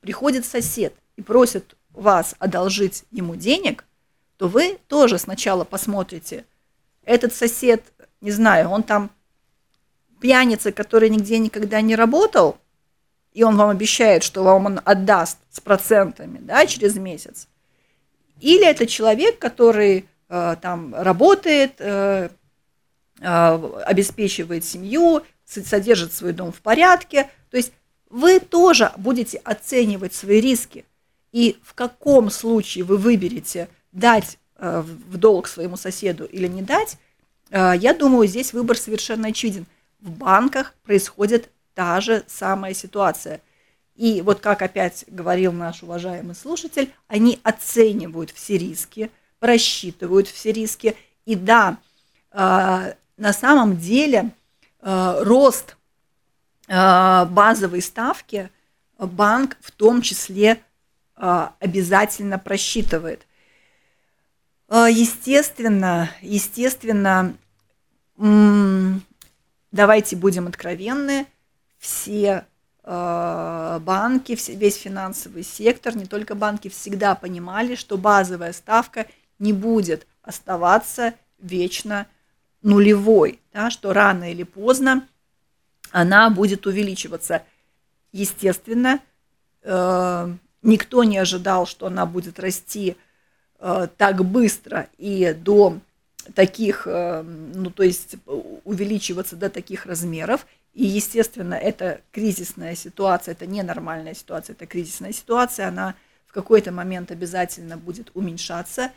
приходит 0.00 0.44
сосед 0.44 0.94
и 1.16 1.22
просит 1.22 1.76
вас 1.92 2.34
одолжить 2.38 3.04
ему 3.10 3.36
денег, 3.36 3.84
то 4.36 4.48
вы 4.48 4.78
тоже 4.88 5.18
сначала 5.18 5.64
посмотрите, 5.64 6.44
этот 7.04 7.34
сосед, 7.34 7.82
не 8.20 8.30
знаю, 8.30 8.70
он 8.70 8.82
там 8.82 9.10
пьяница, 10.20 10.72
который 10.72 11.10
нигде 11.10 11.38
никогда 11.38 11.80
не 11.80 11.96
работал, 11.96 12.58
и 13.32 13.42
он 13.42 13.56
вам 13.56 13.70
обещает, 13.70 14.22
что 14.22 14.42
вам 14.42 14.66
он 14.66 14.80
отдаст 14.84 15.38
с 15.50 15.60
процентами 15.60 16.38
да, 16.40 16.66
через 16.66 16.96
месяц. 16.96 17.48
Или 18.40 18.66
это 18.66 18.86
человек, 18.86 19.38
который 19.38 20.08
э, 20.28 20.56
там 20.60 20.94
работает, 20.94 21.74
э, 21.78 22.30
обеспечивает 23.22 24.64
семью, 24.64 25.22
содержит 25.44 26.12
свой 26.12 26.32
дом 26.32 26.52
в 26.52 26.60
порядке. 26.60 27.30
То 27.50 27.56
есть 27.56 27.72
вы 28.10 28.40
тоже 28.40 28.92
будете 28.96 29.38
оценивать 29.38 30.14
свои 30.14 30.40
риски. 30.40 30.84
И 31.32 31.58
в 31.62 31.74
каком 31.74 32.30
случае 32.30 32.84
вы 32.84 32.98
выберете 32.98 33.68
дать 33.90 34.38
э, 34.56 34.82
в 34.82 35.16
долг 35.16 35.48
своему 35.48 35.76
соседу 35.76 36.24
или 36.24 36.46
не 36.46 36.62
дать, 36.62 36.98
э, 37.50 37.72
я 37.78 37.94
думаю, 37.94 38.28
здесь 38.28 38.52
выбор 38.52 38.76
совершенно 38.76 39.28
очевиден. 39.28 39.66
В 40.00 40.10
банках 40.10 40.74
происходит 40.82 41.48
та 41.74 42.00
же 42.02 42.22
самая 42.26 42.74
ситуация. 42.74 43.40
И 43.94 44.20
вот 44.20 44.40
как 44.40 44.60
опять 44.60 45.04
говорил 45.08 45.52
наш 45.52 45.82
уважаемый 45.82 46.34
слушатель, 46.34 46.92
они 47.08 47.40
оценивают 47.42 48.30
все 48.30 48.58
риски, 48.58 49.10
просчитывают 49.38 50.28
все 50.28 50.52
риски. 50.52 50.96
И 51.24 51.34
да, 51.34 51.78
э, 52.30 52.94
на 53.22 53.32
самом 53.32 53.76
деле 53.76 54.30
э, 54.80 55.14
рост 55.20 55.76
э, 56.66 57.24
базовой 57.26 57.80
ставки 57.80 58.50
банк 58.98 59.56
в 59.60 59.70
том 59.70 60.02
числе 60.02 60.60
обязательно 61.14 62.38
просчитывает. 62.38 63.26
Естественно, 64.68 66.10
естественно, 66.20 67.36
давайте 68.16 70.16
будем 70.16 70.48
откровенны, 70.48 71.26
все 71.78 72.46
э, 72.82 73.78
банки, 73.82 74.36
весь 74.50 74.76
финансовый 74.76 75.44
сектор, 75.44 75.96
не 75.96 76.06
только 76.06 76.34
банки, 76.34 76.68
всегда 76.68 77.14
понимали, 77.14 77.76
что 77.76 77.98
базовая 77.98 78.52
ставка 78.52 79.06
не 79.38 79.52
будет 79.52 80.08
оставаться 80.22 81.14
вечно 81.38 82.08
нулевой, 82.62 83.40
да, 83.52 83.70
что 83.70 83.92
рано 83.92 84.30
или 84.30 84.42
поздно 84.42 85.06
она 85.90 86.30
будет 86.30 86.66
увеличиваться. 86.66 87.42
Естественно, 88.12 89.00
э, 89.62 90.34
никто 90.62 91.04
не 91.04 91.18
ожидал, 91.18 91.66
что 91.66 91.86
она 91.86 92.06
будет 92.06 92.38
расти 92.38 92.96
э, 93.58 93.88
так 93.96 94.24
быстро 94.24 94.88
и 94.98 95.34
до 95.38 95.78
таких, 96.34 96.86
ну 96.86 97.70
то 97.70 97.82
есть 97.82 98.14
увеличиваться 98.64 99.34
до 99.34 99.50
таких 99.50 99.86
размеров. 99.86 100.46
И, 100.72 100.84
естественно, 100.84 101.54
это 101.54 102.00
кризисная 102.12 102.74
ситуация, 102.76 103.32
это 103.32 103.44
ненормальная 103.44 104.14
ситуация, 104.14 104.54
это 104.54 104.66
кризисная 104.66 105.12
ситуация, 105.12 105.68
она 105.68 105.94
в 106.26 106.32
какой-то 106.32 106.72
момент 106.72 107.10
обязательно 107.10 107.76
будет 107.76 108.10
уменьшаться, 108.14 108.90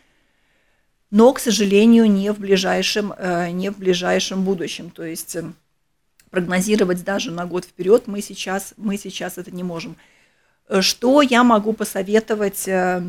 но, 1.16 1.32
к 1.32 1.40
сожалению, 1.40 2.12
не 2.12 2.34
в 2.34 2.40
ближайшем, 2.40 3.14
э, 3.18 3.50
не 3.52 3.70
в 3.70 3.78
ближайшем 3.78 4.44
будущем. 4.44 4.90
То 4.90 5.06
есть 5.06 5.38
эм, 5.38 5.56
прогнозировать 6.30 7.06
даже 7.06 7.32
на 7.32 7.46
год 7.46 7.64
вперед 7.64 8.08
мы 8.08 8.22
сейчас, 8.22 8.74
мы 8.76 8.98
сейчас 8.98 9.38
это 9.38 9.50
не 9.50 9.64
можем. 9.64 9.96
Э, 10.68 10.82
что 10.82 11.22
я 11.22 11.46
могу 11.46 11.72
посоветовать 11.72 12.68
э, 12.68 13.02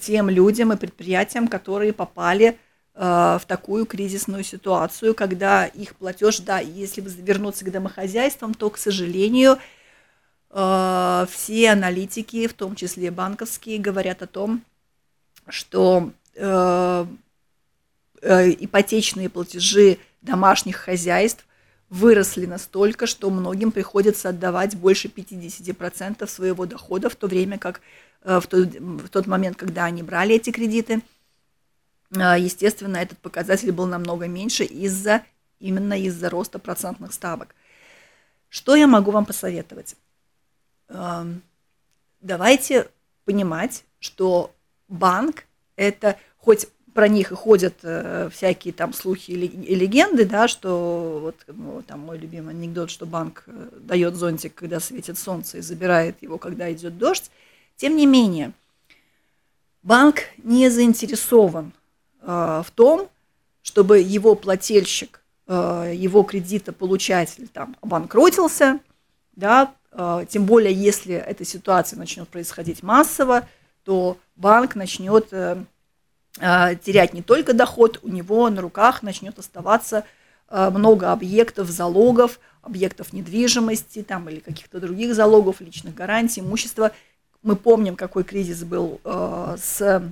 тем 0.00 0.30
людям 0.30 0.72
и 0.72 0.78
предприятиям, 0.78 1.46
которые 1.48 1.92
попали 1.92 2.56
в 2.94 3.42
такую 3.46 3.84
кризисную 3.84 4.42
ситуацию, 4.42 5.14
когда 5.14 5.66
их 5.66 5.96
платеж, 5.96 6.38
да, 6.38 6.60
если 6.60 7.02
вернуться 7.02 7.66
к 7.66 7.70
домохозяйствам, 7.70 8.54
то, 8.54 8.70
к 8.70 8.78
сожалению, 8.78 9.58
все 10.48 11.70
аналитики, 11.70 12.46
в 12.46 12.54
том 12.54 12.74
числе 12.74 13.10
банковские, 13.10 13.80
говорят 13.80 14.22
о 14.22 14.26
том, 14.26 14.62
что 15.46 16.10
ипотечные 18.22 19.28
платежи 19.28 19.98
домашних 20.22 20.76
хозяйств 20.76 21.46
выросли 21.88 22.46
настолько, 22.46 23.06
что 23.06 23.30
многим 23.30 23.70
приходится 23.70 24.30
отдавать 24.30 24.76
больше 24.76 25.08
50% 25.08 26.26
своего 26.26 26.66
дохода, 26.66 27.08
в 27.08 27.16
то 27.16 27.26
время 27.26 27.58
как 27.58 27.80
в 28.24 28.42
тот, 28.48 28.68
в 28.74 29.08
тот 29.08 29.26
момент, 29.26 29.56
когда 29.56 29.84
они 29.84 30.02
брали 30.02 30.34
эти 30.34 30.50
кредиты– 30.50 31.00
а, 32.14 32.38
естественно, 32.38 32.98
этот 32.98 33.18
показатель 33.18 33.72
был 33.72 33.86
намного 33.86 34.28
меньше 34.28 34.64
из-за 34.64 35.24
именно 35.58 35.98
из-за 35.98 36.28
роста 36.30 36.58
процентных 36.58 37.12
ставок. 37.12 37.54
Что 38.48 38.76
я 38.76 38.86
могу 38.86 39.10
вам 39.10 39.24
посоветовать? 39.24 39.96
Давайте 42.20 42.88
понимать, 43.24 43.84
что 43.98 44.54
банк 44.88 45.44
это 45.74 46.18
хоть 46.36 46.68
про 46.96 47.06
них 47.06 47.28
ходят 47.28 47.74
э, 47.82 48.28
всякие 48.32 48.74
там 48.74 48.92
слухи 48.92 49.30
и 49.30 49.74
легенды, 49.76 50.24
да, 50.24 50.48
что 50.48 51.20
вот 51.22 51.36
ну, 51.46 51.82
там 51.86 52.00
мой 52.00 52.18
любимый 52.18 52.54
анекдот, 52.54 52.90
что 52.90 53.06
банк 53.06 53.44
э, 53.46 53.68
дает 53.80 54.16
зонтик, 54.16 54.54
когда 54.56 54.80
светит 54.80 55.16
солнце, 55.16 55.58
и 55.58 55.60
забирает 55.60 56.20
его, 56.22 56.38
когда 56.38 56.72
идет 56.72 56.98
дождь. 56.98 57.30
Тем 57.76 57.94
не 57.94 58.06
менее, 58.06 58.52
банк 59.84 60.22
не 60.42 60.68
заинтересован 60.70 61.72
Э, 62.26 62.62
в 62.66 62.70
том, 62.72 63.08
чтобы 63.62 64.00
его 64.00 64.34
плательщик, 64.34 65.22
э, 65.46 65.92
его 65.94 66.24
кредитополучатель 66.24 67.46
там 67.48 67.76
обанкротился, 67.80 68.80
да, 69.36 69.72
э, 69.92 70.26
тем 70.28 70.44
более 70.44 70.72
если 70.72 71.14
эта 71.14 71.44
ситуация 71.44 71.98
начнет 71.98 72.28
происходить 72.28 72.82
массово, 72.82 73.48
то 73.84 74.18
банк 74.34 74.74
начнет 74.74 75.28
э, 75.30 75.56
терять 76.38 77.14
не 77.14 77.22
только 77.22 77.52
доход, 77.52 78.00
у 78.02 78.08
него 78.08 78.48
на 78.50 78.60
руках 78.60 79.02
начнет 79.02 79.38
оставаться 79.38 80.04
много 80.50 81.12
объектов, 81.12 81.68
залогов, 81.70 82.38
объектов 82.62 83.12
недвижимости 83.12 84.02
там, 84.02 84.28
или 84.28 84.40
каких-то 84.40 84.80
других 84.80 85.14
залогов, 85.14 85.60
личных 85.60 85.94
гарантий, 85.94 86.40
имущества. 86.40 86.92
Мы 87.42 87.56
помним, 87.56 87.96
какой 87.96 88.24
кризис 88.24 88.64
был 88.64 89.00
с 89.04 90.02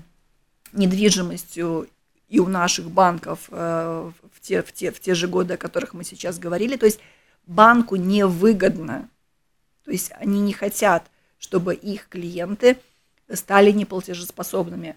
недвижимостью 0.72 1.88
и 2.28 2.40
у 2.40 2.46
наших 2.46 2.90
банков 2.90 3.48
в, 3.48 4.14
те, 4.40 4.62
в, 4.62 4.72
те, 4.72 4.90
в 4.90 5.00
те 5.00 5.14
же 5.14 5.28
годы, 5.28 5.54
о 5.54 5.58
которых 5.58 5.94
мы 5.94 6.04
сейчас 6.04 6.38
говорили. 6.38 6.76
То 6.76 6.86
есть 6.86 7.00
банку 7.46 7.96
невыгодно, 7.96 9.08
то 9.84 9.90
есть 9.90 10.10
они 10.18 10.40
не 10.40 10.52
хотят, 10.52 11.04
чтобы 11.38 11.74
их 11.74 12.08
клиенты 12.08 12.78
стали 13.32 13.70
неплатежеспособными. 13.70 14.96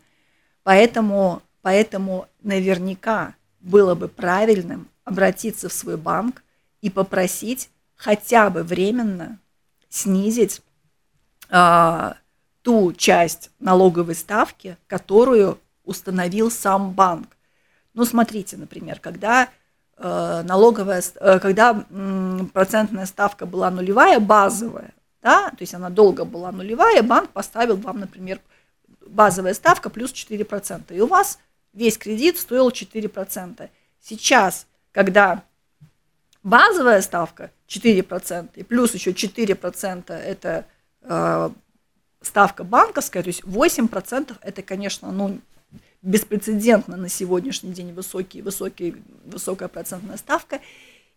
Поэтому, 0.67 1.41
поэтому 1.61 2.27
наверняка 2.43 3.35
было 3.61 3.95
бы 3.95 4.09
правильным 4.09 4.89
обратиться 5.05 5.69
в 5.69 5.73
свой 5.73 5.95
банк 5.95 6.43
и 6.81 6.89
попросить 6.89 7.69
хотя 7.95 8.49
бы 8.49 8.63
временно 8.63 9.39
снизить 9.87 10.61
а, 11.49 12.17
ту 12.63 12.91
часть 12.91 13.49
налоговой 13.59 14.15
ставки, 14.15 14.75
которую 14.87 15.57
установил 15.85 16.51
сам 16.51 16.91
банк. 16.91 17.37
Ну, 17.93 18.03
смотрите, 18.03 18.57
например, 18.57 18.99
когда 18.99 19.47
Э, 19.99 20.43
налоговая, 20.45 21.01
э, 21.19 21.39
когда 21.39 21.73
процентная 22.53 23.07
ставка 23.07 23.47
была 23.47 23.71
нулевая, 23.71 24.19
базовая, 24.19 24.93
да, 25.23 25.49
то 25.49 25.57
есть 25.61 25.73
она 25.73 25.89
долго 25.89 26.23
была 26.23 26.51
нулевая, 26.51 27.01
банк 27.01 27.31
поставил 27.31 27.77
вам, 27.77 28.01
например, 28.01 28.39
базовая 29.09 29.53
ставка 29.53 29.89
плюс 29.89 30.11
4%, 30.11 30.95
и 30.95 31.01
у 31.01 31.07
вас 31.07 31.39
весь 31.73 31.97
кредит 31.97 32.37
стоил 32.37 32.69
4%. 32.69 33.69
Сейчас, 34.01 34.67
когда 34.91 35.43
базовая 36.43 37.01
ставка 37.01 37.51
4%, 37.67 38.49
и 38.55 38.63
плюс 38.63 38.93
еще 38.93 39.11
4% 39.11 40.13
это 40.13 40.65
э, 41.01 41.49
ставка 42.21 42.63
банковская, 42.63 43.23
то 43.23 43.27
есть 43.27 43.43
8% 43.43 44.35
это, 44.41 44.61
конечно, 44.61 45.11
ну, 45.11 45.39
беспрецедентно 46.01 46.95
на 46.95 47.09
сегодняшний 47.09 47.73
день 47.73 47.93
высокий, 47.93 48.41
высокий, 48.41 48.95
высокая 49.25 49.67
процентная 49.67 50.17
ставка, 50.17 50.61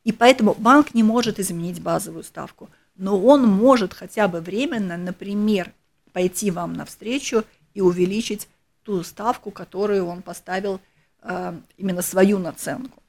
и 0.05 0.13
поэтому 0.13 0.55
банк 0.55 0.95
не 0.95 1.03
может 1.03 1.39
изменить 1.39 1.81
базовую 1.81 2.25
ставку, 2.25 2.71
но 2.97 3.21
он 3.21 3.47
может 3.47 3.95
хотя 3.95 4.29
бы 4.29 4.41
временно, 4.41 4.97
например, 4.97 5.73
пойти 6.13 6.51
вам 6.51 6.73
навстречу 6.73 7.45
и 7.75 7.81
увеличить 7.81 8.49
ту 8.83 9.03
ставку, 9.03 9.51
которую 9.51 10.07
он 10.07 10.23
поставил 10.23 10.81
э, 11.23 11.59
именно 11.77 12.03
свою 12.03 12.39
наценку. 12.39 13.03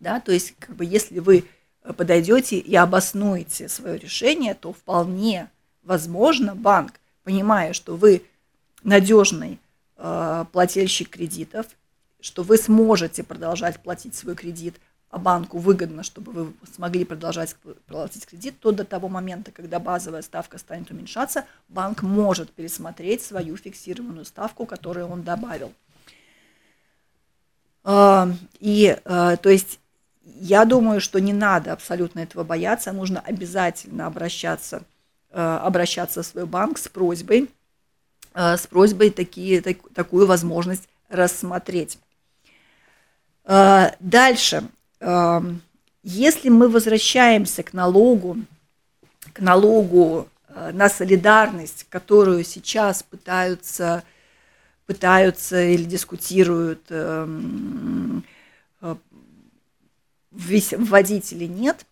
Да, 0.00 0.20
то 0.20 0.32
есть, 0.32 0.54
как 0.58 0.76
бы, 0.76 0.84
если 0.84 1.18
вы 1.18 1.44
подойдете 1.96 2.58
и 2.58 2.76
обоснуете 2.76 3.68
свое 3.68 3.98
решение, 3.98 4.54
то 4.54 4.72
вполне 4.72 5.50
возможно 5.82 6.54
банк, 6.54 7.00
понимая, 7.24 7.72
что 7.72 7.96
вы 7.96 8.22
надежный 8.82 9.58
Э, 9.98 10.44
плательщик 10.52 11.10
кредитов, 11.10 11.66
что 12.20 12.44
вы 12.44 12.56
сможете 12.56 13.24
продолжать 13.24 13.80
платить 13.80 14.14
свой 14.14 14.36
кредит, 14.36 14.76
банку 15.10 15.58
выгодно, 15.58 16.02
чтобы 16.02 16.32
вы 16.32 16.52
смогли 16.74 17.04
продолжать 17.04 17.56
платить 17.86 18.26
кредит, 18.26 18.60
то 18.60 18.72
до 18.72 18.84
того 18.84 19.08
момента, 19.08 19.50
когда 19.50 19.78
базовая 19.78 20.20
ставка 20.22 20.58
станет 20.58 20.90
уменьшаться, 20.90 21.46
банк 21.68 22.02
может 22.02 22.50
пересмотреть 22.52 23.22
свою 23.22 23.56
фиксированную 23.56 24.26
ставку, 24.26 24.66
которую 24.66 25.08
он 25.08 25.22
добавил. 25.22 25.72
Э, 27.84 28.26
и, 28.60 28.98
э, 29.02 29.36
то 29.40 29.48
есть, 29.48 29.80
я 30.24 30.66
думаю, 30.66 31.00
что 31.00 31.20
не 31.20 31.32
надо 31.32 31.72
абсолютно 31.72 32.20
этого 32.20 32.44
бояться, 32.44 32.92
нужно 32.92 33.20
обязательно 33.20 34.06
обращаться, 34.06 34.82
обращаться 35.30 36.22
в 36.22 36.26
свой 36.26 36.44
банк 36.44 36.78
с 36.78 36.88
просьбой 36.88 37.50
с 38.34 38.66
просьбой 38.66 39.10
такие, 39.10 39.62
так, 39.62 39.78
такую 39.94 40.26
возможность 40.26 40.88
рассмотреть. 41.08 41.98
Дальше. 43.44 44.68
Э, 45.00 45.40
если 46.02 46.48
мы 46.48 46.68
возвращаемся 46.68 47.62
к 47.62 47.72
налогу, 47.72 48.38
к 49.32 49.40
налогу 49.40 50.28
на 50.72 50.88
солидарность, 50.88 51.86
которую 51.88 52.44
сейчас 52.44 53.02
пытаются, 53.02 54.02
пытаются 54.86 55.62
или 55.62 55.84
дискутируют 55.84 56.90
вводить 60.30 61.32
или 61.32 61.46
нет, 61.46 61.84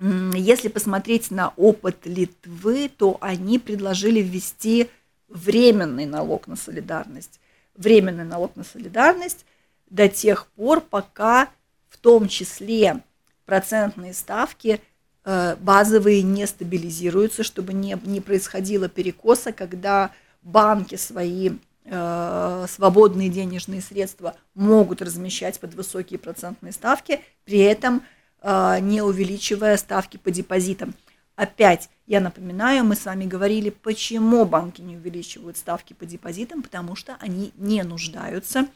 если 0.00 0.68
посмотреть 0.68 1.30
на 1.30 1.52
опыт 1.56 2.06
Литвы, 2.06 2.88
то 2.88 3.18
они 3.20 3.58
предложили 3.58 4.20
ввести 4.20 4.88
временный 5.28 6.06
налог 6.06 6.46
на 6.46 6.56
солидарность. 6.56 7.40
Временный 7.74 8.24
налог 8.24 8.54
на 8.54 8.64
солидарность 8.64 9.44
до 9.90 10.08
тех 10.08 10.46
пор, 10.48 10.80
пока 10.80 11.48
в 11.88 11.98
том 11.98 12.28
числе 12.28 13.02
процентные 13.46 14.12
ставки 14.12 14.80
э, 15.24 15.56
базовые 15.60 16.22
не 16.22 16.46
стабилизируются, 16.46 17.42
чтобы 17.42 17.72
не, 17.72 17.98
не 18.04 18.20
происходило 18.20 18.88
перекоса, 18.88 19.52
когда 19.52 20.10
банки 20.42 20.96
свои 20.96 21.52
э, 21.84 22.66
свободные 22.68 23.28
денежные 23.28 23.80
средства 23.80 24.36
могут 24.54 25.02
размещать 25.02 25.58
под 25.60 25.74
высокие 25.74 26.18
процентные 26.18 26.72
ставки, 26.72 27.20
при 27.44 27.58
этом 27.58 28.02
э, 28.42 28.78
не 28.80 29.02
увеличивая 29.02 29.76
ставки 29.76 30.16
по 30.16 30.30
депозитам. 30.30 30.94
Опять, 31.36 31.88
я 32.06 32.20
напоминаю, 32.20 32.84
мы 32.84 32.96
с 32.96 33.04
вами 33.04 33.24
говорили, 33.24 33.70
почему 33.70 34.44
банки 34.44 34.80
не 34.80 34.96
увеличивают 34.96 35.56
ставки 35.56 35.92
по 35.92 36.04
депозитам, 36.04 36.62
потому 36.62 36.96
что 36.96 37.16
они 37.20 37.52
не 37.56 37.82
нуждаются 37.84 38.66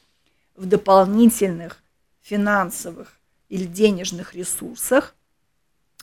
в 0.55 0.67
дополнительных 0.67 1.83
финансовых 2.23 3.19
или 3.49 3.65
денежных 3.65 4.35
ресурсах, 4.35 5.15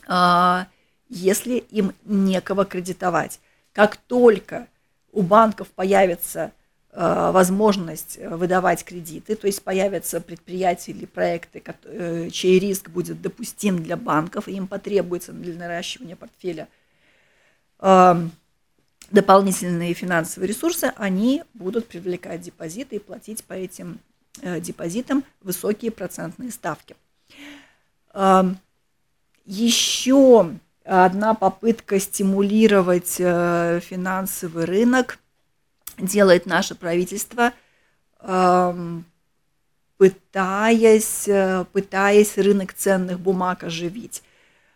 а, 0.08 0.68
если 1.10 1.58
им 1.72 1.94
некого 2.06 2.66
кредитовать. 2.66 3.40
Как 3.74 3.98
только 3.98 4.68
у 5.12 5.22
банков 5.22 5.68
появится 5.70 6.52
Э, 6.92 7.30
возможность 7.32 8.18
выдавать 8.18 8.84
кредиты, 8.84 9.36
то 9.36 9.46
есть 9.46 9.62
появятся 9.62 10.20
предприятия 10.20 10.92
или 10.92 11.06
проекты, 11.06 11.64
э, 11.84 12.30
чей 12.32 12.58
риск 12.58 12.90
будет 12.90 13.22
допустим 13.22 13.84
для 13.84 13.96
банков, 13.96 14.48
и 14.48 14.54
им 14.54 14.66
потребуется 14.66 15.32
для 15.32 15.54
наращивания 15.54 16.16
портфеля 16.16 16.68
дополнительные 19.12 19.94
финансовые 19.94 20.50
ресурсы, 20.50 20.92
они 20.98 21.44
будут 21.54 21.88
привлекать 21.88 22.42
депозиты 22.42 22.98
и 22.98 23.00
платить 23.00 23.44
по 23.46 23.54
этим 23.54 24.00
депозитам 24.42 25.24
высокие 25.42 25.92
процентные 25.92 26.52
ставки. 26.52 26.96
Еще 29.46 30.52
одна 30.84 31.34
попытка 31.34 32.00
стимулировать 32.00 33.16
финансовый 33.16 34.66
рынок– 34.66 35.20
делает 36.02 36.46
наше 36.46 36.76
правительство, 36.76 37.54
пытаясь, 39.98 41.28
э, 41.28 41.66
пытаясь 41.74 42.38
рынок 42.38 42.74
ценных 42.74 43.20
бумаг 43.20 43.64
оживить 43.64 44.24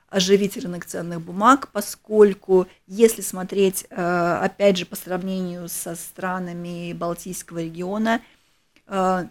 оживить 0.09 0.57
рынок 0.57 0.85
ценных 0.85 1.21
бумаг, 1.21 1.69
поскольку 1.69 2.67
если 2.85 3.21
смотреть, 3.21 3.87
э, 3.89 4.39
опять 4.43 4.77
же, 4.77 4.85
по 4.85 4.95
сравнению 4.95 5.67
со 5.67 5.95
странами 5.95 6.93
Балтийского 6.93 7.63
региона, 7.63 8.21
э, 8.21 8.21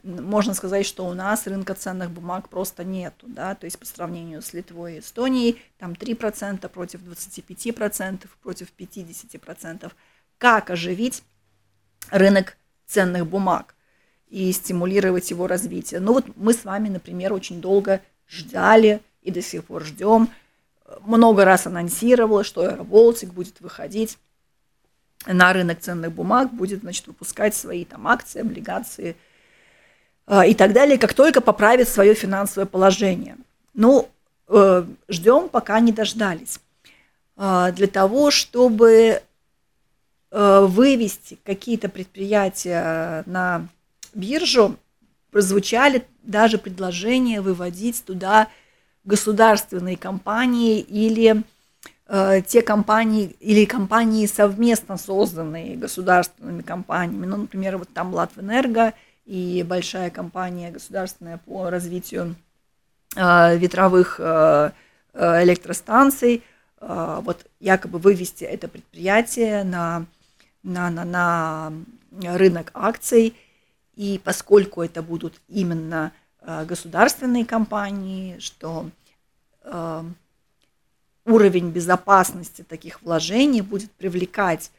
можно 0.03 0.55
сказать, 0.55 0.85
что 0.85 1.07
у 1.07 1.15
нас 1.15 1.47
рынка 1.47 1.75
ценных 1.75 2.11
бумаг 2.11 2.49
просто 2.49 2.83
нету, 2.83 3.27
да, 3.29 3.55
то 3.55 3.67
есть 3.67 3.79
по 3.79 3.87
сравнению 3.87 4.43
с 4.43 4.53
Литвой 4.53 4.97
и 4.97 4.99
Эстонией, 4.99 5.63
там 5.79 5.93
3% 5.93 6.69
против 6.69 7.01
25%, 7.03 8.27
против 8.43 8.73
50%. 8.77 9.93
Как 10.39 10.71
оживить 10.71 11.23
рынок 12.11 12.57
ценных 12.87 13.29
бумаг 13.29 13.77
и 14.27 14.51
стимулировать 14.51 15.31
его 15.31 15.47
развитие. 15.47 16.01
Ну 16.01 16.15
вот 16.15 16.37
мы 16.37 16.55
с 16.55 16.65
вами, 16.65 16.89
например, 16.89 17.33
очень 17.33 17.61
долго 17.61 18.03
ждали 18.29 19.01
и 19.21 19.31
до 19.31 19.43
сих 19.43 19.65
пор 19.65 19.85
ждем, 19.85 20.29
много 21.03 21.45
раз 21.45 21.69
анонсировала, 21.69 22.43
что 22.43 22.63
Аэроболтик 22.63 23.33
будет 23.33 23.61
выходить 23.61 24.19
на 25.25 25.53
рынок 25.53 25.79
ценных 25.79 26.11
бумаг, 26.11 26.53
будет, 26.53 26.81
значит, 26.81 27.07
выпускать 27.07 27.55
свои 27.55 27.85
там 27.85 28.09
акции, 28.09 28.41
облигации 28.41 29.11
э, 29.11 29.15
и 30.47 30.55
так 30.55 30.73
далее, 30.73 30.99
как 30.99 31.15
только 31.15 31.41
поправит 31.41 31.89
свое 31.89 32.15
финансовое 32.15 32.67
положение. 32.67 33.37
Ну, 33.75 34.09
э, 34.49 34.85
ждем, 35.09 35.49
пока 35.49 35.81
не 35.81 35.93
дождались. 35.93 36.61
для 37.37 37.87
того, 37.87 38.31
чтобы 38.31 39.23
вывести 40.31 41.39
какие-то 41.45 41.89
предприятия 41.89 43.23
на 43.27 43.69
биржу, 44.15 44.77
прозвучали 45.33 46.05
даже 46.23 46.59
предложения 46.59 47.41
выводить 47.41 48.05
туда 48.05 48.49
государственные 49.05 49.97
компании 49.97 50.79
или 50.79 51.43
э, 52.07 52.43
те 52.47 52.63
компании 52.63 53.35
или 53.41 53.65
компании 53.65 54.27
совместно 54.27 54.97
созданные 54.97 55.77
государственными 55.77 56.63
компаниями, 56.63 57.27
ну, 57.27 57.39
например, 57.39 57.79
вот 57.79 57.89
там 57.93 58.15
Латвэнерго 58.15 58.95
и 59.25 59.63
большая 59.63 60.11
компания 60.11 60.71
государственная 60.71 61.39
по 61.39 61.71
развитию 61.71 62.35
э, 63.17 63.57
ветровых 63.57 64.17
э, 64.19 64.71
э 65.15 65.43
электростанций, 65.45 66.43
вот 66.81 67.47
якобы 67.61 68.01
вывести 68.01 68.43
это 68.43 68.67
предприятие 68.67 69.63
на, 69.63 70.07
на, 70.65 70.91
на, 70.91 71.05
на 71.05 71.73
рынок 72.37 72.73
акций, 72.75 73.37
и 73.95 74.21
поскольку 74.25 74.83
это 74.83 75.01
будут 75.01 75.41
именно 75.49 76.11
государственные 76.41 77.47
компании, 77.47 78.37
что 78.41 78.91
уровень 81.25 81.71
безопасности 81.71 82.63
таких 82.63 83.01
вложений 83.03 83.61
будет 83.61 83.93
привлекать, 83.93 84.73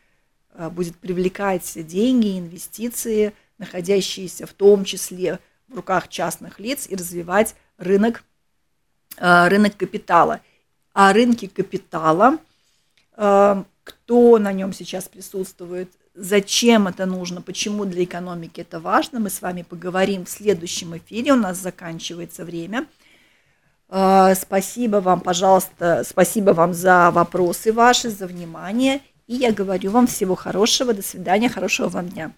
будет 0.71 0.97
привлекать 0.97 1.71
деньги, 1.87 2.37
инвестиции, 2.37 3.33
находящиеся 3.57 4.45
в 4.45 4.53
том 4.53 4.85
числе 4.85 5.39
в 5.67 5.75
руках 5.75 6.07
частных 6.07 6.59
лиц, 6.59 6.87
и 6.89 6.95
развивать 6.95 7.55
рынок, 7.77 8.23
рынок 9.17 9.77
капитала. 9.77 10.41
А 10.93 11.13
рынки 11.13 11.47
капитала, 11.47 12.37
кто 13.11 14.37
на 14.39 14.53
нем 14.53 14.73
сейчас 14.73 15.07
присутствует, 15.07 15.89
Зачем 16.15 16.87
это 16.87 17.07
нужно, 17.07 17.41
почему 17.41 17.85
для 17.85 18.03
экономики 18.03 18.61
это 18.61 18.79
важно, 18.79 19.19
мы 19.19 19.31
с 19.31 19.41
вами 19.41 19.63
поговорим 19.63 20.25
в 20.25 20.29
следующем 20.29 20.95
эфире, 20.97 21.33
у 21.33 21.37
нас 21.37 21.57
заканчивается 21.57 22.45
время. 22.45 22.85
А, 23.89 24.35
спасибо 24.35 24.97
вам, 24.97 25.21
пожалуйста, 25.21 26.03
спасибо 26.07 26.51
вам 26.51 26.75
за 26.75 27.09
вопросы 27.09 27.73
ваши, 27.73 28.11
за 28.11 28.27
внимание. 28.27 29.01
И 29.25 29.33
я 29.35 29.51
говорю 29.51 29.89
вам 29.89 30.05
всего 30.05 30.35
хорошего, 30.35 30.93
до 30.93 31.01
свидания, 31.01 31.49
хорошего 31.49 31.89
вам 31.89 32.09
дня. 32.09 32.33